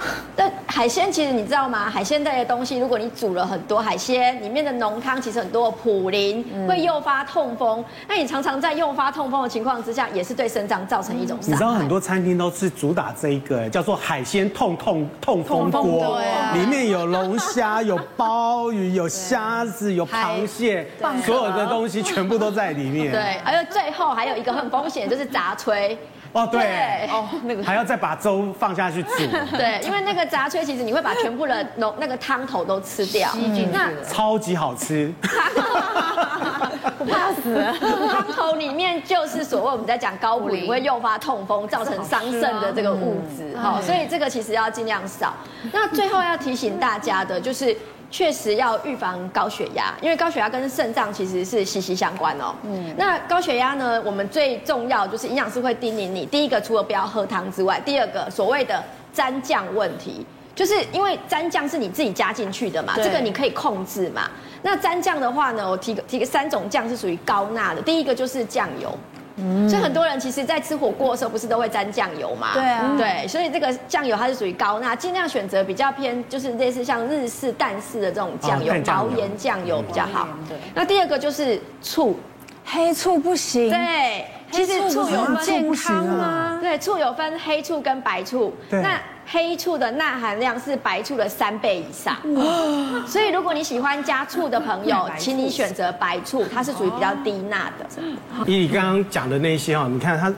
[0.34, 1.90] 但海鲜其实你知道吗？
[1.90, 7.84] 海鲜类的东西，如果你煮了很多海鲜，里面的浓汤其实很多普林会诱发痛风。
[8.08, 11.50] 那你常常在诱发痛风的情况之下，也是对肾脏造成一种伤害。
[11.50, 16.18] 你知道很多餐厅都是主打这一个，叫做海鲜痛痛痛风锅，
[16.54, 20.88] 里面有龙虾、有鲍鱼、有虾子、有螃蟹，
[21.24, 23.12] 所有的东西全部都在里面。
[23.12, 25.96] 对，而且最后还有一个很风险，就是杂炊。
[26.32, 29.08] 哦，对，哦，那个还要再把粥放下去煮。
[29.56, 33.30] 对，因为那个杂炊，其实你会把全部的浓那个汤头都吃掉，
[33.72, 35.12] 那超级好吃，
[36.96, 37.60] 不怕死。
[38.08, 45.34] 汤头里面就是所谓我们在讲高普林会诱发痛风，造成伤肾的这个物质，哈，所以这个其实要尽量少。
[45.72, 47.76] 那最后要提醒大家的就是。
[48.10, 52.54] 确实要预防高血压，因为高血压跟肾脏其实是息息相关哦。
[52.64, 58.82] 嗯，那高血压呢，我们最重要就是营养师会叮咛你，第一个除了不要喝汤之外，第二个所谓的
[59.14, 64.28] 蘸酱问题，就是因为蘸酱是你自己加进去的嘛，这个你可以控制嘛。
[64.62, 68.94] 那蘸酱的话呢，我提个提个三种酱是属于高钠的，第一个就是酱油。
[69.68, 72.54] 所以很多人其实，在吃火锅的时候，不是都会沾酱油嘛？
[72.54, 80.28] 对啊，对，所以这个酱油它是属于高钠，尽量选择比较偏，就是类似像日式、淡式的这种酱油，薄盐酱油比较好。
[80.48, 80.56] 对。
[80.74, 82.18] 那第二个就是醋，
[82.64, 83.70] 黑醋不行。
[83.70, 86.58] 对，其实醋有健康吗？
[86.60, 88.54] 对，醋有分黑醋跟白醋。
[88.68, 88.80] 对。
[88.82, 89.00] 那
[89.32, 92.16] 黑醋的钠含量是白醋的三倍以上，
[93.06, 97.86] 所以如果你喜欢加醋的朋友，请你选择白醋，它是属于比较低钠的。
[98.46, 100.32] 以你刚刚讲的那些哦，你看它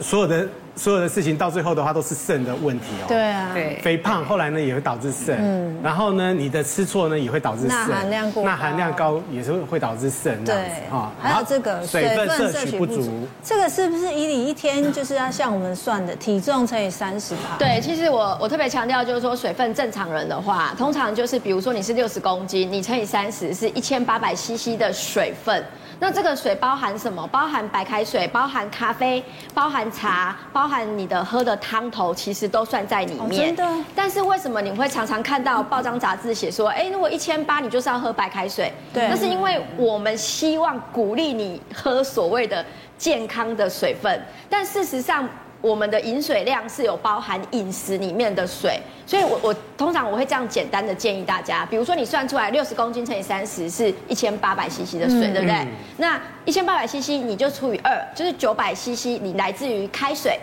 [0.00, 0.48] 所有的。
[0.74, 3.04] 所有的事情到最后的话都是肾的问题哦。
[3.08, 3.78] 对啊，对。
[3.82, 5.76] 肥胖后来呢也会导致肾，嗯。
[5.82, 7.68] 然后呢，你的吃错呢也会导致肾。
[7.68, 8.48] 钠含量过高。
[8.48, 10.42] 钠含量高也是会导致肾。
[10.44, 10.54] 对。
[10.90, 13.26] 啊，还有这个水分摄取不足。
[13.44, 17.56] 这个是不是以你一天就是要像我们算的体重乘以三十吧？
[17.58, 25.62] 对，其实我我特别强调就是说水分正常人的话，通常就是比如说你是六十公斤，你乘以三十是一千八百 CC 的水分。
[26.02, 27.24] 那这个水包含什么？
[27.28, 29.22] 包含白开水，包含咖啡，
[29.54, 33.44] 包含茶，包含你的喝的汤头，其实都算在里面。
[33.44, 33.84] 哦、真的。
[33.94, 38.72] 但是为什么你会常常看到报章杂志写说，哎，如果一千八，你就是要喝白开水？
[38.92, 39.08] 对。
[39.08, 42.66] 那是因为我们希望鼓励你喝所谓的
[42.98, 45.28] 健康的水分，但事实上。
[45.62, 55.66] 我们的饮水量是有包含饮食里面的水，所以我我通常我会这样简单的建议大家，比如说你算出来六十公斤乘以三十是一千八百 CC 的水，对不对？
[55.96, 60.38] 那一千八百 CC 你就除以二，就是九百 CC，你来自于开水，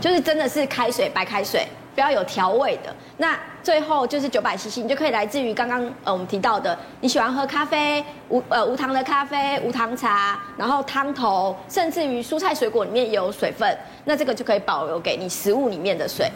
[0.00, 1.66] 就是真的是开水，白开水。
[1.94, 16.30] 不要有调味的，那最后就是九百 CC，你就可以来自于刚刚呃我们提到的，你喜欢喝咖啡无呃无糖的咖啡、无糖茶，然后汤头，甚至于蔬菜水果里面也有水分，那这个就可以保留给你食物里面的水。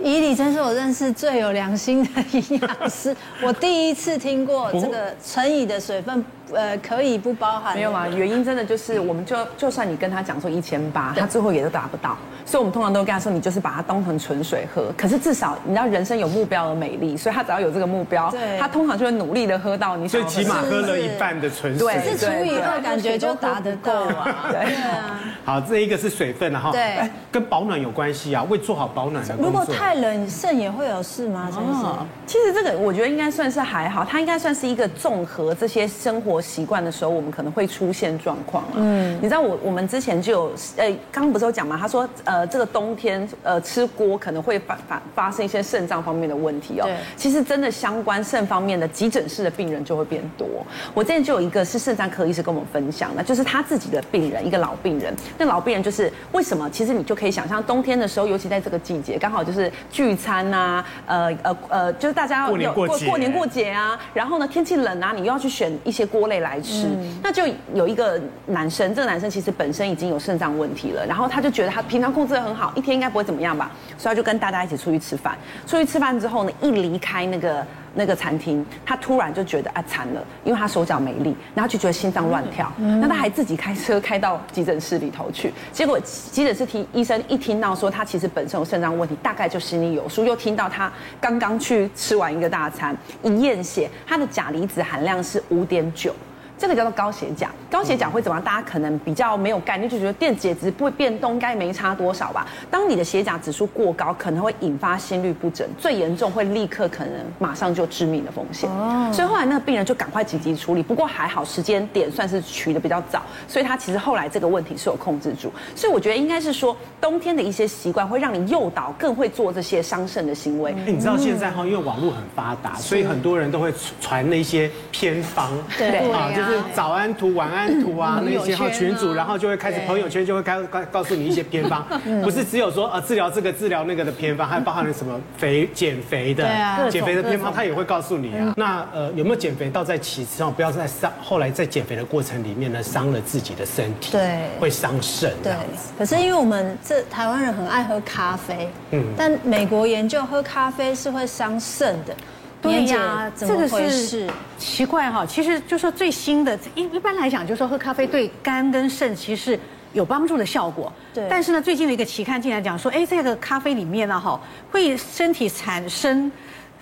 [0.00, 6.24] 以里真是我认识最有良心的营养师，我第一次听过这个乘以的水分。
[6.54, 7.74] 呃，可以不包含？
[7.74, 12.16] 没有啊，原因真的就是，我们就就算你跟他讲说一千八，他最后也都达不到。
[12.44, 14.92] 所以我们通常都跟他说，你就是把它当成纯水喝。
[14.98, 20.08] 可是至少你知道，人生有目标而美丽，所以他只要有这个目标，对，他通常就会努力的喝到你。
[20.08, 24.50] 所以起码喝了一半的纯水，对，是除以二，感觉就达得到啊。
[24.50, 25.20] 对啊。
[25.44, 26.72] 好，这一个是水分了哈。
[26.72, 27.08] 对。
[27.30, 29.46] 跟保暖有关系啊，为做好保暖的工作。
[29.46, 31.48] 如果太冷，肾也会有事吗？
[31.50, 31.86] 真是。
[32.26, 38.70] 其实这个我觉得应该算是还好，它应该算是一个综合这些生活习惯的时候，我们可能会出现状况了。
[38.76, 41.78] 嗯，你知道我我们之前就有，呃，刚刚不是有讲吗？
[41.80, 46.84] 他说，呃，这个冬天，呃，吃锅可能会发发发生一些肾脏方面的问题哦。
[46.84, 46.96] 对。
[47.16, 50.46] 其实真的相关肾方面的急诊室的病人就会变多。
[50.92, 55.14] 我之前就有一个是肾脏科医师跟我们分享的，就是他自己的病人，一个老病人。
[55.38, 56.68] 那老病人就是为什么？
[56.70, 66.86] 其实你就可以想象，冬天的时候，尤其在这个季节，刚好就是聚餐啊，呃呃呃，就是大家要有过过年过节啊，然后呢，天气冷啊，你又要去选一些锅类来吃。
[66.86, 75.38] 嗯那就有一个男生，这个男生其实本身已经有肾脏问题了，然后他就觉得他平常控制的很好，一天应该不会怎么样吧，所以他就跟大家一起出去吃饭。
[75.66, 96.14] 出去吃饭之后呢，一离开那个那个餐厅，他突然就觉得啊惨了，因为他手脚没力，然后就觉得心脏乱跳，那他还自己开车开到急诊室里头去，结果急诊室听医生一听到说他其实本身有肾脏问题，大概就心里有数，又听到他刚刚去吃完一个大餐，一验血，他的钾离子含量是五点九。
[96.62, 98.44] 这个叫做高血钾，高血钾会怎么样？
[98.44, 102.46] 大家可能比较没有概念，就觉得电解质不会变动，应该没差多少吧。
[102.70, 108.70] 当你的血钾指数过高，可能会引发心律不整，最严重会立刻可能马上就致命的风险。
[108.70, 115.52] 哦，所以后来那个病人就赶快紧急处理，不过还好时间点算是取的比较早，所以他其实后来这个问题是有控制住。
[115.74, 120.72] 所以我觉得应该是说，冬天的一些习惯会让你诱导更会做这些伤肾的行为。
[120.86, 126.51] 你知道现在哈，因为网络很发达，所以很多人都会传那些偏方，对啊，就是。
[126.74, 131.84] 早安图、晚安图啊，那些号群组，然后就会开始朋友圈就会开告告诉你一些偏方，
[132.22, 136.44] 不是只有说呃治疗这个治疗那个的偏方，还包含了什么肥减肥的，
[136.90, 138.54] 减肥的偏方，他也会告诉你啊。
[138.56, 139.70] 那呃有没有减肥？
[139.70, 145.32] 倒在其次哦，不要在伤后来在减肥的过程里面呢伤了自己的身体，对，会伤肾。
[145.42, 145.54] 对，
[145.96, 152.14] 可是因为我们这台湾人很爱喝咖啡，嗯，但美国研究喝咖啡是会伤肾的。
[152.62, 155.26] 对呀，这个是奇怪哈。
[155.26, 159.58] 其实就说最新的，一一般来讲，就说喝咖啡对肝跟肾其实
[159.92, 160.90] 有帮助的效果。
[161.12, 161.26] 对。
[161.28, 166.30] 但是呢，最近的一个期刊竟然讲说，哎，这个咖啡里面呢，哈，会身体产生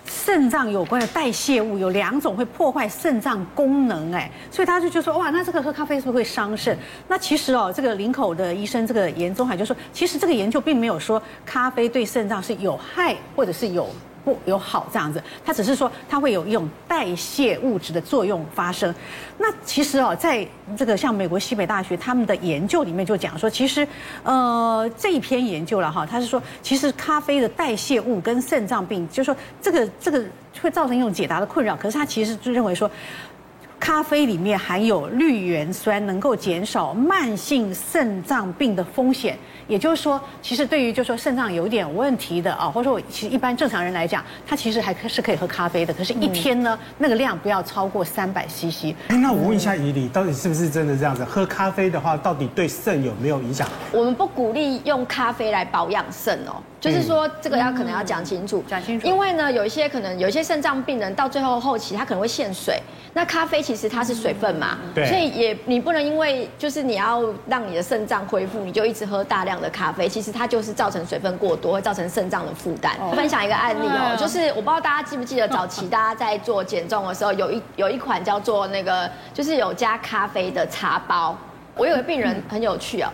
[0.04, 6.76] 肾脏有关的代谢物，有两种会破坏肾脏功能，哎，所以他就就说，哇，那这个喝咖啡是不是会伤肾？
[7.08, 13.88] 那其实哦，这个林口的医生这个严宗海就说，其实这个研究并没有说咖啡对肾脏是有害或者是有。
[14.46, 18.94] 有好这样子，它只是说它会有一种代谢物质的作用发生。
[19.38, 23.86] 那其实哦，在这个像美国西北大学他们的研究里面就讲说，其实
[24.22, 30.24] 呃这一篇研究了哈，他是说其实咖啡的代谢物跟肾脏病，就是说这个这个
[30.60, 31.76] 会造成一种解答的困扰。
[31.76, 32.90] 可是他其实就认为说。
[33.80, 39.36] 咖啡里面含有绿原酸，能够减少慢性肾脏病的风险。
[39.66, 45.94] 也就是说，其实对于就是说肾脏有点问题的啊，或者说其实一般正常人来讲，他其实还是可以喝咖啡的。
[45.94, 48.94] 可是，一天呢，那个量不要超过三百 CC。
[49.08, 51.24] 哎，那我问一下怡里，到底是不是真的这样子？
[51.24, 53.66] 喝咖啡的话，到底对肾有没有影响？
[53.92, 56.60] 我们不鼓励用咖啡来保养肾哦。
[56.80, 59.06] 就是说，这个要可能要讲清楚，讲清楚。
[59.06, 62.80] 因为呢，有一些可能有一些肾脏病人到最后后期，他可能会限水。
[63.12, 72.96] 那咖啡其实它是水分嘛，对，所以也你不能因为就是你要让你的肾脏恢复，你就一直喝大量的咖啡，其实它就是造成水分过多，会造成肾脏的负担。
[73.14, 81.36] 分享一个案例哦，就是我不知道大家记不记得早期大家在做减重的时候，有一有一款叫做那个就是有加咖啡的茶包。
[81.76, 83.08] 我有个病人很有趣哦。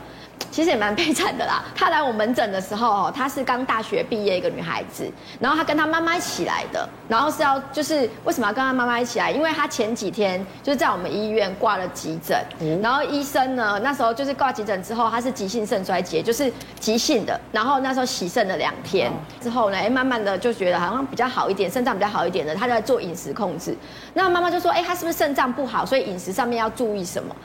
[0.57, 1.63] 其实也蛮悲惨的啦。
[1.75, 5.07] 她来我门诊的时候，她是刚大学毕业一个女孩子，
[5.39, 9.31] 然后她跟她妈妈一起来的，然后是要就是为什么要跟她妈妈一起来？
[9.31, 12.43] 因为她前几天就是在我们医院挂了急诊，
[12.81, 23.77] 然后医生呢那时候就是挂急诊之后，她是急性肾衰竭，就是急性的，然后那时候洗肾了两天之后呢，哎，慢慢的就觉得好像比较好一点，肾脏比较好一点的，她就在做饮食控制。
[24.15, 27.37] 那妈妈就说，哎，她是不是肾脏不好，所以饮食上面要注意什么？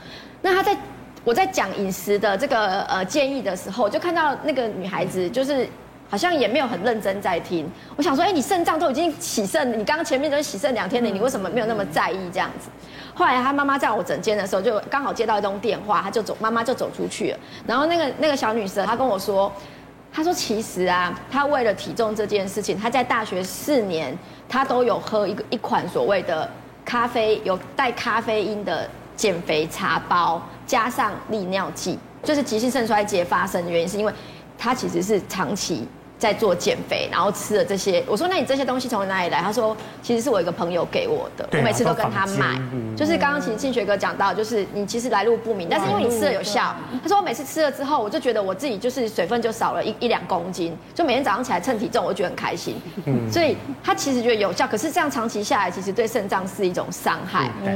[0.41, 0.77] 那她在。
[1.23, 5.67] 我在讲饮食的这个呃建议的时候，就看到那个女孩子，就是
[6.09, 7.69] 好像也没有很认真在听。
[7.95, 12.69] 我想说，哎，你肾脏都已经洗肾，你刚刚前面都是洗肾两天了，你为什么没有那么在意这样子？
[13.13, 17.37] 后来她妈妈在我诊间的时候，就刚好接到一通电话，她就走，妈妈就走出去了。
[17.67, 19.51] 然后那个那个小女生，她跟我说，
[20.11, 24.17] 她说其实啊，她为了体重这件事情，她在大学四年
[24.49, 26.49] 她都有喝一个一款所谓的
[26.83, 28.89] 咖啡有带咖啡因的
[29.21, 34.11] 减肥茶包，加上利尿剂，就是急性肾衰竭发生的原因是因为
[34.57, 35.87] 他其实是长期。
[36.21, 38.03] 在做减肥，然后吃了这些。
[38.07, 42.61] 我说：“那你这些东西从哪里来？”他说：“其实是我一个朋友给我的，啊、我每次都跟他买。
[42.73, 46.75] 嗯、就是刚刚其实庆学哥讲到，就是你其实来路不明，但是因为你吃了有效。
[47.01, 52.75] 他说我每次吃了之后，我就觉得我自己就是水分就少了一一两公斤，就每天早上起来称体重，我就觉得很开心。
[53.05, 57.49] 嗯、所以他其实觉得有效，可是这样长期下来，其实对肾脏是一种伤害。
[57.65, 57.75] 嗯”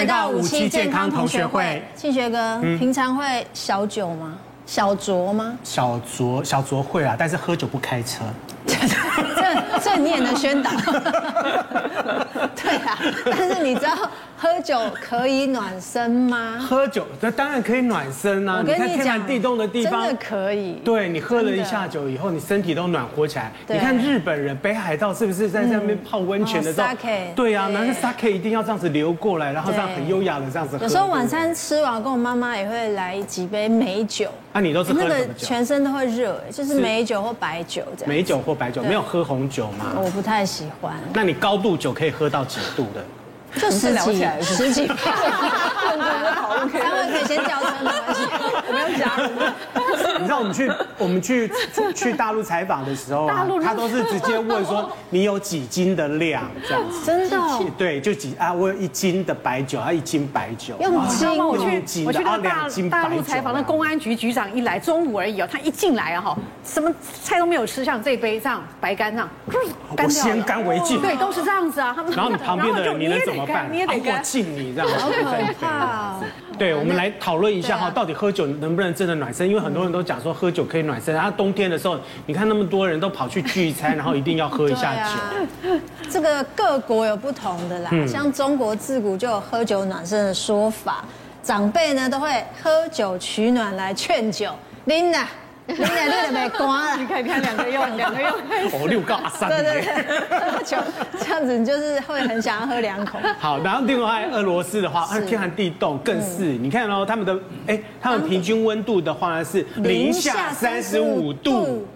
[0.00, 4.34] 回到五期健康同学会，庆学哥，平常会小酒吗？
[4.70, 5.58] 小酌吗？
[5.64, 8.22] 小酌小酌会啊，但是喝酒不开车。
[8.64, 10.70] 这这你也能宣导？
[12.54, 13.90] 对啊，但是你知道
[14.36, 16.56] 喝酒可以暖身吗？
[16.60, 18.62] 喝酒那当然可以暖身啊！
[18.64, 20.74] 你看天寒地冻的地方，真的可以。
[20.84, 23.50] 对，你喝了一下酒以后，你身体都暖和起来。
[23.66, 26.86] 你看日本人北海道是不是在那边泡温泉的时候？
[27.34, 30.84] 对啊，那个 sake 一定要这样子流过来，然后这样很优雅的这样子喝。
[30.84, 34.30] 有时候晚餐吃完，跟我妈妈也会来几杯美酒。
[34.60, 35.16] 那你都是喝什么酒？
[35.18, 38.08] 那个全身都会热，就是美酒或白酒这样。
[38.14, 39.92] 美酒或白酒，没有喝红酒吗？
[39.96, 40.94] 我不太喜欢。
[41.14, 43.02] 那你高度酒可以喝到几度的？
[43.60, 44.86] 就十几，十几。
[46.70, 48.20] 三位可以先 叫车，没关系，
[48.68, 49.02] 我没有加。
[50.18, 51.50] 你知道我们去我们去
[51.94, 53.28] 去大陆采访的时候，
[53.62, 57.04] 他都是直接问说，你有几斤的量这样子。
[57.04, 57.36] 真的？
[57.78, 60.76] 对，就几啊，我有一斤的白酒，啊，一斤白酒。
[60.80, 61.38] 用斤？
[61.38, 66.92] 我去我去到大大陆采访，那公安局局长一来，中午而已哦，他一进来啊哈，什么
[67.22, 69.28] 菜都没有吃，像这杯这样白干这样，
[69.96, 71.00] 我先干为敬。
[71.00, 71.92] 对，都是这样子啊。
[71.96, 73.68] 他们然后你旁边的人你能怎么办？
[73.70, 74.96] 你也得干，我敬你这样子。
[74.96, 76.16] 好可怕。
[76.58, 79.48] 对，我们来讨论一下哈，到底喝酒能不能真的暖身？
[79.48, 85.78] 因为很多人都讲说喝酒可以暖身，然后冬天的时候，你看那么多人都跑去聚餐，然后一定要喝一下酒。
[86.10, 91.04] 这个各国有不同的啦，像中国自古就有喝酒暖身的说法，
[91.42, 94.50] 长辈呢都会喝酒取暖来劝酒。
[94.84, 95.26] 琳娜。
[95.76, 98.30] 你俩六点没关了，你看，你看两个用，两个用。
[98.30, 99.48] 哦，六个三。
[99.48, 100.76] 对对对，就
[101.18, 103.18] 这样子，你就是会很想要喝两口。
[103.38, 111.86] 好，然后另外俄罗斯的话，天寒地冻更是，你看哦，他们的哎，他们平均温度的话呢是零下三十五度，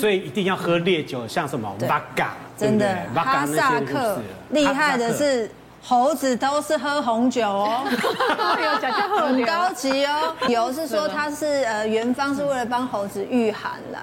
[0.00, 4.18] 所以一定要喝烈酒，像什么 Vodka，真的，哈萨克。
[4.50, 5.50] 厉害的是。
[5.82, 7.82] 猴子都是喝红酒哦，
[9.18, 10.34] 很高级哦。
[10.46, 14.00] 有是说它是呃原方是为了帮猴子御寒啦。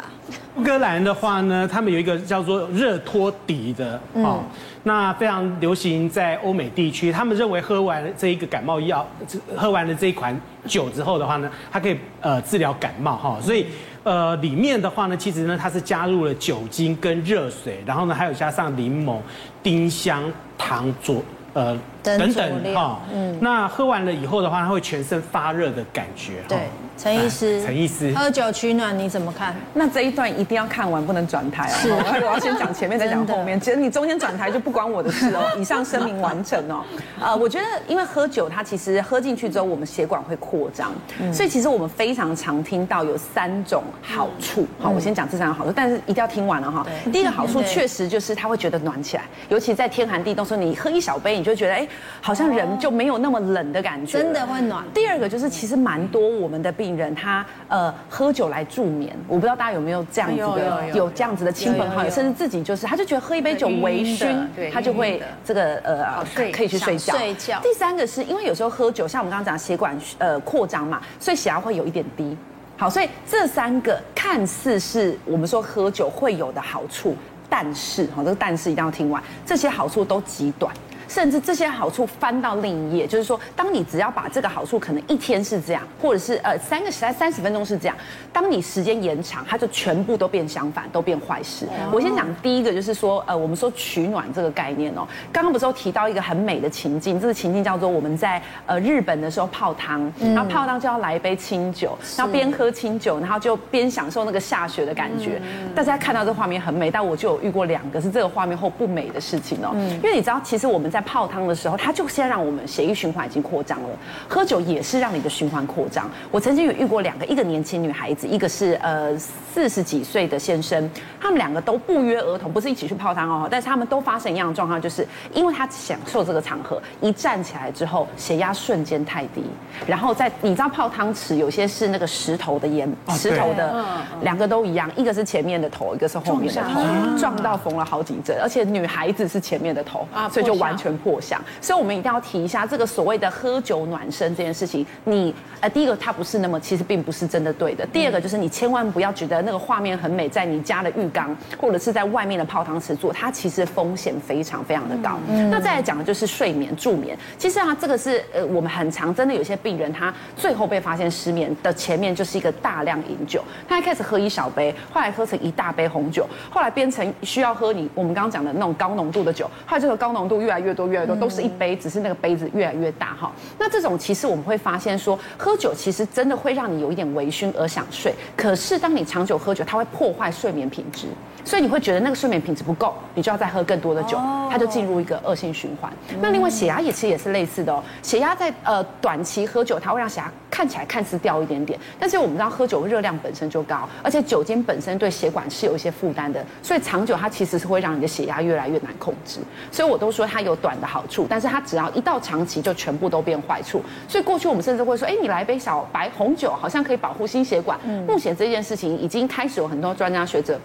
[0.55, 4.39] 乌克兰的话呢，他们有一个叫做热托底的哦，
[4.83, 7.11] 那非常流行在欧美地区。
[7.11, 9.07] 他们认为喝完这一个感冒药，
[9.55, 13.37] 喝完了这一款酒之后的话呢，它可以呃治疗感冒哈。
[13.39, 13.67] 所以
[14.03, 19.19] 呃里面的话呢，其实呢它是加入了酒精跟热水，然后呢还有加上柠檬、
[19.61, 20.23] 丁香、
[20.57, 21.23] 糖佐。
[21.57, 21.75] 呃，
[22.17, 26.43] 等等哈，嗯，那喝完了以后的话，它会全身发热的感觉。
[26.47, 26.59] 对，
[26.97, 29.55] 陈医师，陈医师，喝酒取暖你怎么看？
[29.73, 31.75] 那这一段一定要看完，不能转台哦。
[31.81, 31.91] 是，
[32.23, 33.59] 我要先讲前面，再讲后面。
[33.59, 35.41] 其实你中间转台就不关我的事哦。
[35.59, 36.83] 以上声明完成哦。
[37.19, 40.91] 呃，我觉得因为喝酒，它其实喝进去之后，我们血管会扩张，
[41.33, 44.67] 所以其实我们非常常听到有三种好处。
[44.79, 46.85] 好，我先讲这三种好处，但是一定要听完了哈。
[47.11, 51.87] 第一个好处确实就是它会觉得暖起来，尤其在天寒地冻时候，你喝一小杯，你就觉得哎。
[52.21, 54.83] 好像人就没有那么冷的感觉，真的会暖。
[54.93, 67.15] 第二个就是，其实蛮多我们的病人他呃喝酒来助眠，我不知道大家有没有这样子的，有这样子的亲朋好友，甚至自己就是，他就觉得喝一杯酒微醺，他就会这个呃可以去睡觉。
[67.15, 67.59] 睡觉。
[67.61, 72.37] 第三个是因为有时候喝酒，像我们刚刚讲血管呃扩张嘛，所以血压会有一点低。
[72.79, 77.15] 好，所以这三个看似是我们说喝酒会有的好处，
[77.49, 80.71] 但是好，这个但是一定要听完，这些好处都极短。
[81.07, 87.95] 甚至这些好处翻到另一页，就是说，当你只要把这个好处可能一天是这样，或者是呃三个时代三十分钟是这样，
[88.31, 91.65] 当你时间延长，它就全部都变相反，都变坏事。
[91.65, 105.41] 哦、我先讲第一个，就是说呃我们说取暖这个概念哦，刚刚不是有提到一个很美的情境，这个情境叫做我们在呃日本的时候泡汤，然后泡汤就要来一杯清酒，然后边喝清酒，然后就边享受那个下雪的感觉。
[105.41, 113.89] 嗯、大家看到这画面很美，但我就有遇过两个是这个画面后不美的事情哦，因为你知道其实我们在在泡汤的时候，它就先让我们血液循环已经扩张了。
[114.27, 116.09] 喝酒也是让你的循环扩张。
[116.31, 120.89] 我曾经有遇过两个，一个年轻女孩子，一个是呃四十几岁的先生，
[121.21, 129.43] 他们两个都不约而同，不是一起去泡汤哦，但是他们都发生一样的状况，就是因为他享受这个场合，一站起来之后血压瞬间太低，
[129.85, 133.85] 然后在你知道泡汤池有些是那个石头的岩，石头的，
[134.21, 136.81] 两个都一样，一个是前面的头，一个是后面的头，
[137.19, 141.41] 撞到缝了好几针，而且女孩子是前面的头，所以就完全破相。
[141.59, 144.85] 所以我们一定要提一下这个所谓的喝酒暖身这件事情。
[145.05, 147.83] 你呃，第一个它不是那么，其实并不是真的对的。
[147.87, 155.17] 第二个就是你千万不要觉得那个画面很美，在你家的浴缸或者是在外面的泡汤池做，它其实风险非常非常的高。
[155.49, 173.31] 那再来讲的就是睡眠助眠，其实啊，这个是呃我们很常真的有些病人他最后被发现失眠的前面就是一个大量饮酒，他一开始喝一小杯，后来喝成一大杯红酒，后来变成需要喝你我们刚刚讲的那种高浓度的酒，后来这个高浓度越来越多越来越多，都是一杯，只是那个杯子越来越大哈。
[173.57, 181.07] 那这种其实我们会发现说，喝酒其实真的会让你有一点微醺而想睡，可是当你长久喝酒，它会破坏睡眠品质，
[181.47, 184.17] 所以你会觉得那个睡眠品质不够，你就要再喝更多的酒，
[184.51, 185.89] 它就进入一个恶性循环。
[186.19, 199.39] 那另外血压也其实也是类似的哦，血压在呃短期喝酒，它会让血压看起来看似掉一点点，但是我们知道喝酒热量本身就高，而且酒精本身对血管是有一些负担的，所以长久它其实是会让你的血压越来越难控制。
[199.71, 203.81] 所以我都说它有短的好处，但是它只要一到长期就全部都变坏处。
[204.09, 207.79] 所以过去我们甚至会说，哎，你来一杯小白红酒，好像可以保护心血管。
[208.05, 210.59] 目前这件事情已经开始有很多专家学者。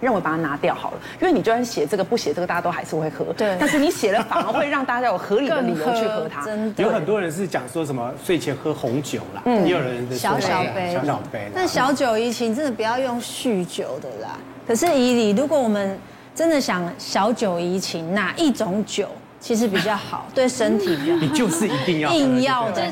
[0.00, 3.24] 认为把它拿掉好了，因为你就算写这个不写这个，大家都还是会喝。
[3.36, 6.44] 对，但是你写了反而会让大家有合理的理由去喝它。
[6.44, 11.50] 真的，有很多人是讲说什么睡前喝红酒啦，嗯，也有人的小小杯，小小杯。
[11.54, 14.36] 但小酒怡情真的不要用酗酒的啦。
[14.66, 15.98] 可是以你，如果我们
[16.34, 19.08] 真的想小酒怡情，哪一种酒？
[19.44, 21.20] 其实比较好，对身体比较好。
[21.20, 22.90] 你就是一定要硬要的，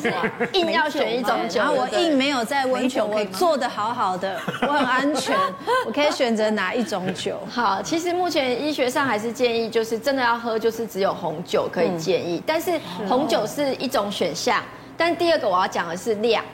[0.53, 1.59] 硬要选一种酒。
[1.59, 5.35] 然后我硬没有在温泉可以做得好好的， 我很安全，
[5.87, 7.39] 我可以选择哪一种酒？
[7.51, 12.43] 好，其实目前医学上还是建议，就是真的要喝，就是只有红酒可以建议。
[12.47, 12.79] 但是
[13.09, 14.63] 红酒是一种选项，
[14.95, 16.45] 但第二个我要讲的是量，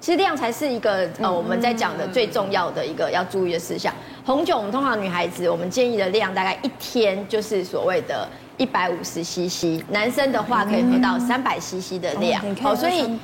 [0.00, 3.94] 其实量才是一个呃我们在讲的最重要的一个要注意的事项。
[4.26, 8.28] 红酒我们通常女孩子我们建议的量大概一天就是所谓的。
[8.56, 13.18] 一百五十 CC，男生的话可以喝到三百 CC 的量，哦，所以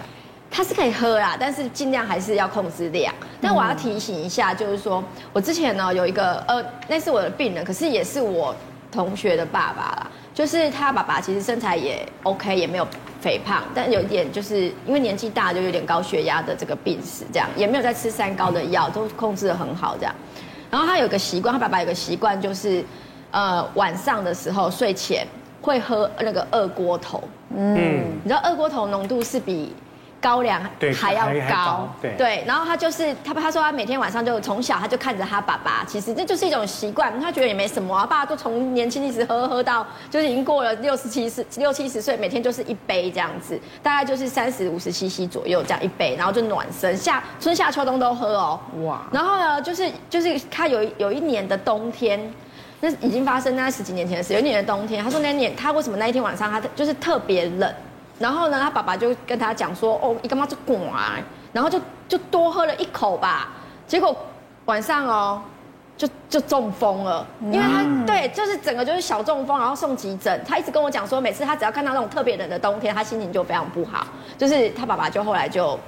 [0.51, 3.15] 它是可以喝啦，但是尽量还是要控制量。
[3.41, 5.03] 但我要提醒一下，就是说
[5.33, 8.55] 我之前呢有一个呃，那是我的病人，可是也是我
[8.91, 12.85] 同学的爸爸啦，就是他爸爸其实身材也 OK，也没有
[13.21, 20.13] 肥胖，但有一点就是因为年纪大，就有点高血压的这个病史，这样也没有在吃三高的药，都控制的很好这样。
[20.69, 22.85] 然后他有个习惯，他爸爸有个习惯就是。
[23.31, 25.27] 呃，晚上的时候睡前
[25.63, 27.23] 会喝那个二锅头，
[27.55, 29.75] 嗯，你知道二锅头浓度是比
[30.21, 30.61] 高粱
[30.95, 52.21] 还要高，对，对，然后他就是他他说他每天晚上就从小他就看着他爸爸，其实这就是一种习惯，他觉得也没什么啊，爸爸都从年轻一直喝喝到就是已经过了六十七十六七十岁，每天就是一杯这样子，大概就是三十五十 CC 左右这样一杯，然后就暖身，夏春夏秋冬都喝哦，哇，然后呢就是就是他有有一年的冬天。
[52.81, 54.33] 那已经发生在十几年前的事。
[54.33, 57.75] 有一年的冬天，他说那年他为什么那一天晚上他就是特别冷，
[58.19, 61.19] 然后呢，他爸爸就跟他讲说，哦，你干嘛就滚啊？
[61.53, 63.49] 然后就就多喝了一口吧，
[63.87, 64.17] 结果
[64.65, 65.43] 晚上哦，
[65.97, 70.41] 就就中风了，因为他对，就是整个就是小中风，然后送急诊。
[70.47, 74.07] 他一直跟我讲说，每次他只要看到那种特别冷的冬天，他心情就非常不好。
[74.39, 75.79] 就是他爸爸就后来就。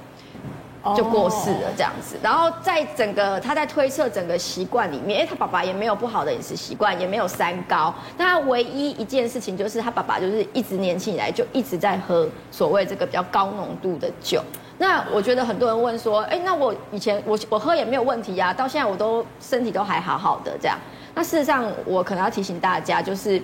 [0.97, 14.43] 就过世了这样子，然后在整个他在推测整个习惯里面，哎，他爸爸也没有不好的饮食习惯，也没有三高，但他唯一一件事情就是他爸爸就是一直年轻以来就一直在喝所谓这个比较高浓度的酒。
[14.77, 20.77] 那我觉得很多人问说，哎，那我以前我我喝也没有问题呀，到现在我都身体都还好好的这样。
[21.15, 23.41] 那事实上我可能要提醒大家就是。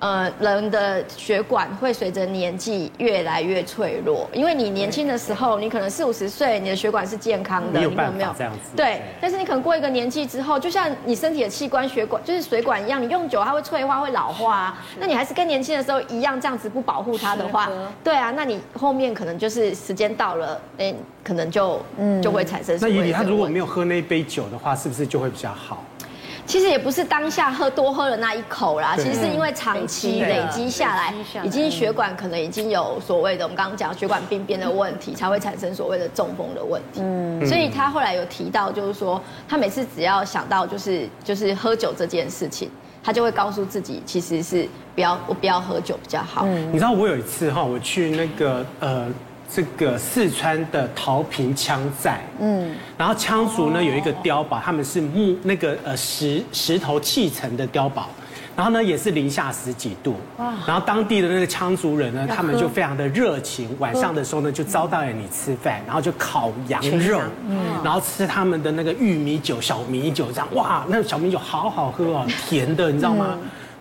[0.00, 8.74] 呃，人的血管会随着年纪越来越脆弱，因为你年轻的时候，你可能四五十岁，你的血管是健康的，你有没有这样子？
[8.74, 14.84] 对，但是你可能过一个年纪之后，就像你身体的器官血管就是水管一样，你用久它会脆化、会老化啊。
[14.98, 17.68] 那你还是跟年轻的时候一样这样子不保护它的话，
[18.02, 22.78] 对啊，那你后面可能就是时间到了，哎，可能就嗯就会产生。
[22.80, 25.84] 那以你他如果没有喝那一杯酒的话，是不是就会比较好？
[26.50, 37.02] 其实也不是当下喝多喝了那一口啦，其实是因为长期累积下来，已经血管可能已经有所谓的我们刚刚讲血管病变的问题，才会产生所谓的中风的问题。
[37.02, 42.68] 嗯，所以他后来有提到，就是说他每次只要想到就是就是喝酒这件事情，
[43.00, 46.42] 他就会告诉自己，其实是不要我不要喝酒比较好。
[46.46, 46.68] 嗯。
[46.72, 49.06] 你知道我有一次哈，我去那个呃
[49.52, 58.08] 这个四川的桃坪羌寨，嗯，然后羌族呢有一个碉堡，他们是木那个呃石石头砌成的碉堡。
[58.56, 60.16] 然后呢，也是零下十几度。
[60.66, 63.74] 然后当地的那个羌族人呢，他们就非常的热情。
[63.78, 73.38] 晚上的时候呢，就招待了你吃饭，然后就烤羊肉，嗯然后吃他们的那个玉米酒、小米酒，这样哇，那个小米酒好好喝哦，甜的，你知道吗？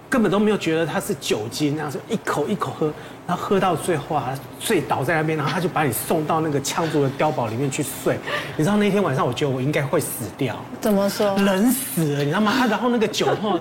[0.09, 2.91] 根本都没有觉得它是酒精，然后就一口一口喝，
[3.27, 8.17] 然后喝到最后啊，醉倒在那边，然后他就把你送到那个羌族的碉堡里面去睡。
[8.57, 10.55] 你知道那天晚上，我觉得我应该会死掉。
[10.81, 11.37] 怎么说？
[11.37, 12.53] 冷死了，你知道吗？
[12.57, 13.59] 他然后那个酒后。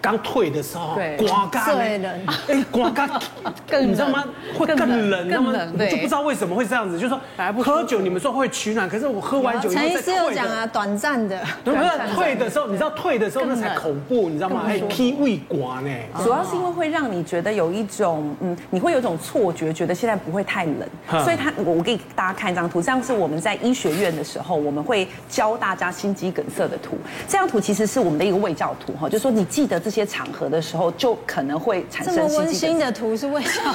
[0.00, 3.08] 刚退的时候，刮干，最冷，哎，刮干，
[3.68, 4.24] 更你知道吗？
[4.56, 6.98] 会更冷，更冷，对就不知道为什么会这样子。
[6.98, 7.20] 就是说，
[7.62, 10.02] 喝酒你们说会取暖，可是我喝完酒以后再退。
[10.02, 11.40] 陈医师有讲啊，短暂的。
[11.64, 14.62] 对不是退的时候，你知道退的时候那才恐怖，你知道吗？
[14.66, 15.90] 哎，脾胃刮呢。
[16.22, 21.24] 主要是因为会让你觉得有一种，嗯，你会有一种错觉，觉得现在不会太冷。
[21.24, 26.96] 所以他，我我给大家看一张图，这样是我们在医学院的时候，我们会教大家心肌梗塞的图。
[27.28, 32.16] 这张图其实是我们的一个卫教图哈，就是说你记得这些场合的时候，就可能会产生。
[32.16, 33.72] 这么温馨的图是为什么？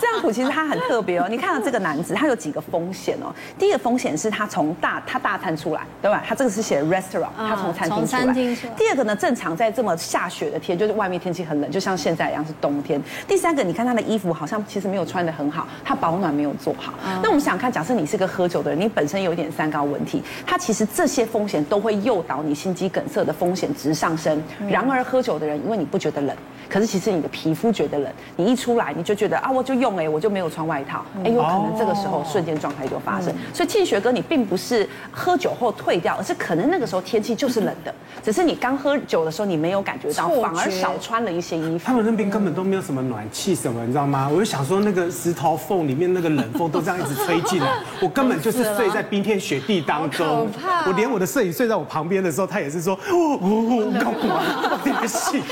[0.00, 1.26] 这张图其实它很特别哦。
[1.28, 3.34] 你看到这个男子，他有几个风险哦。
[3.58, 6.22] 第一个风险是他从大他大餐出来，对吧？
[6.24, 8.06] 他这个是写 restaurant，他从餐厅出来。
[8.06, 8.72] 餐厅出来。
[8.74, 13.02] 第二个呢，正常在这么下雪的天，就是外面天气很冷，就像现在一样是冬天。
[13.26, 16.94] 第三个，你看他的衣服好像其实没有穿的很好，他保暖没有做好。
[17.20, 24.40] 那我们想看，假设你是个喝酒的人，你本身有一点三高问题，他其实这些风险都会诱导你心肌梗塞的风险值上升。
[24.68, 25.00] 然而。
[25.02, 26.36] 喝酒的人，因为你不觉得冷，
[26.70, 28.10] 可是其实你的皮肤觉得冷。
[28.36, 33.34] 你一出来，你就觉得啊，我就用哎，我就没有穿外套，哎，有可能这个时候瞬间状态就发生。
[33.52, 37.92] 所以庆学哥，你并不是喝酒后退掉，而是可能那个时候天气就是冷的，
[38.22, 41.84] 只是你刚喝酒的时候你没有感觉到，反而少穿了一些衣服。
[41.84, 44.28] 他们那边根本都没有什么暖气什么，你知道吗？
[44.32, 50.48] 我就想说，那个石头缝里面那个冷风都这样一直吹进来， 我根本就是睡在冰天雪地当中。
[50.86, 54.42] 我连我的摄影睡在我旁边的时候，他也是说，哦，我干嘛？
[54.84, 55.42] 在戏，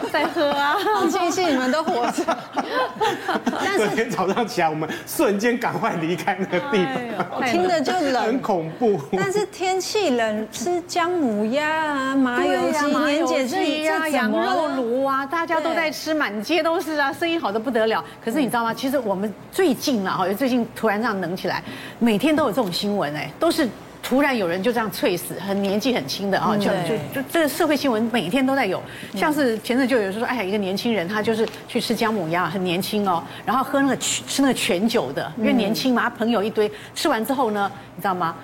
[0.12, 0.76] 在喝啊！
[1.10, 2.24] 庆幸你们都活着。
[3.64, 7.26] 但是天早上起来，我们瞬间赶快离开那个地方。
[7.36, 9.00] 我听着就冷，很恐怖。
[9.16, 18.04] 但是天气冷，吃姜母鸭啊、麻油鸡、年节鸡啊、羊肉炉啊，大家都在吃，满街都是啊，生意好的不得了。
[18.24, 18.72] 可是你知道吗？
[18.72, 21.62] 其实我们最近啊，哈，最近突然这样冷起来，
[21.98, 23.68] 每天都有这种新闻哎，都是。
[24.08, 28.82] 突然有人就这样猝死，很年纪很轻的啊，就就就这个社会新闻每天都在有，
[29.14, 38.34] 像是前阵就有人说，哎呀，一个年轻人他就是去吃姜母鸭，很年轻哦，然后喝那个吃那个全酒的，因为年轻嘛，他朋友一堆，吃完之后呢，你知道吗？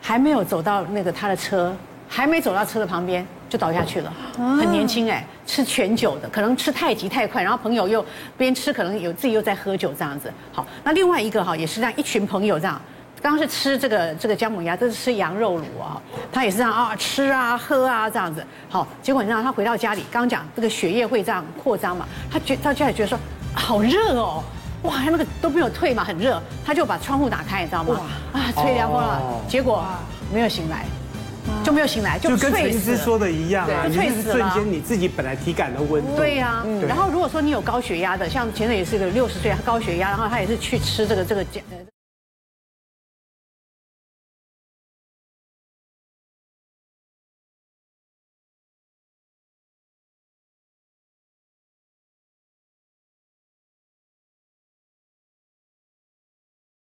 [0.00, 1.74] 还没有走到那个他的车，
[2.06, 8.06] 还没走到车的旁边就倒下去了，很年轻哎，吃全酒的，可能吃太急太快，然后朋友又
[8.38, 10.32] 边吃可能有自己又在喝酒这样子。
[10.52, 12.80] 好，那另外一个哈也是这样，一群朋友这样。
[13.22, 16.00] 刚刚是吃这个这个姜母鸭，这是吃羊肉卤啊，
[16.32, 18.44] 他也是这样啊，吃啊喝啊这样子。
[18.68, 23.18] 好，结果你知道他回到家里，刚刚讲这个血液会这样扩张嘛，他觉到家里觉得说
[23.52, 24.42] 好热哦，
[24.84, 28.00] 哇，那个都没有退嘛，很热，他就把窗户打开，你知道吗？
[28.32, 29.84] 啊，吹凉风了，结果
[30.32, 30.86] 没有醒来，
[31.62, 36.16] 就没有醒来，就跟陈医师说的一样啊，对，就是瞬间你自己本来体感的温度。
[36.16, 36.86] 对呀，嗯。
[36.86, 41.76] 然后如果说你有高血压的，像前阵也是个六十岁高血压，然后他也是去吃这个这个姜呃。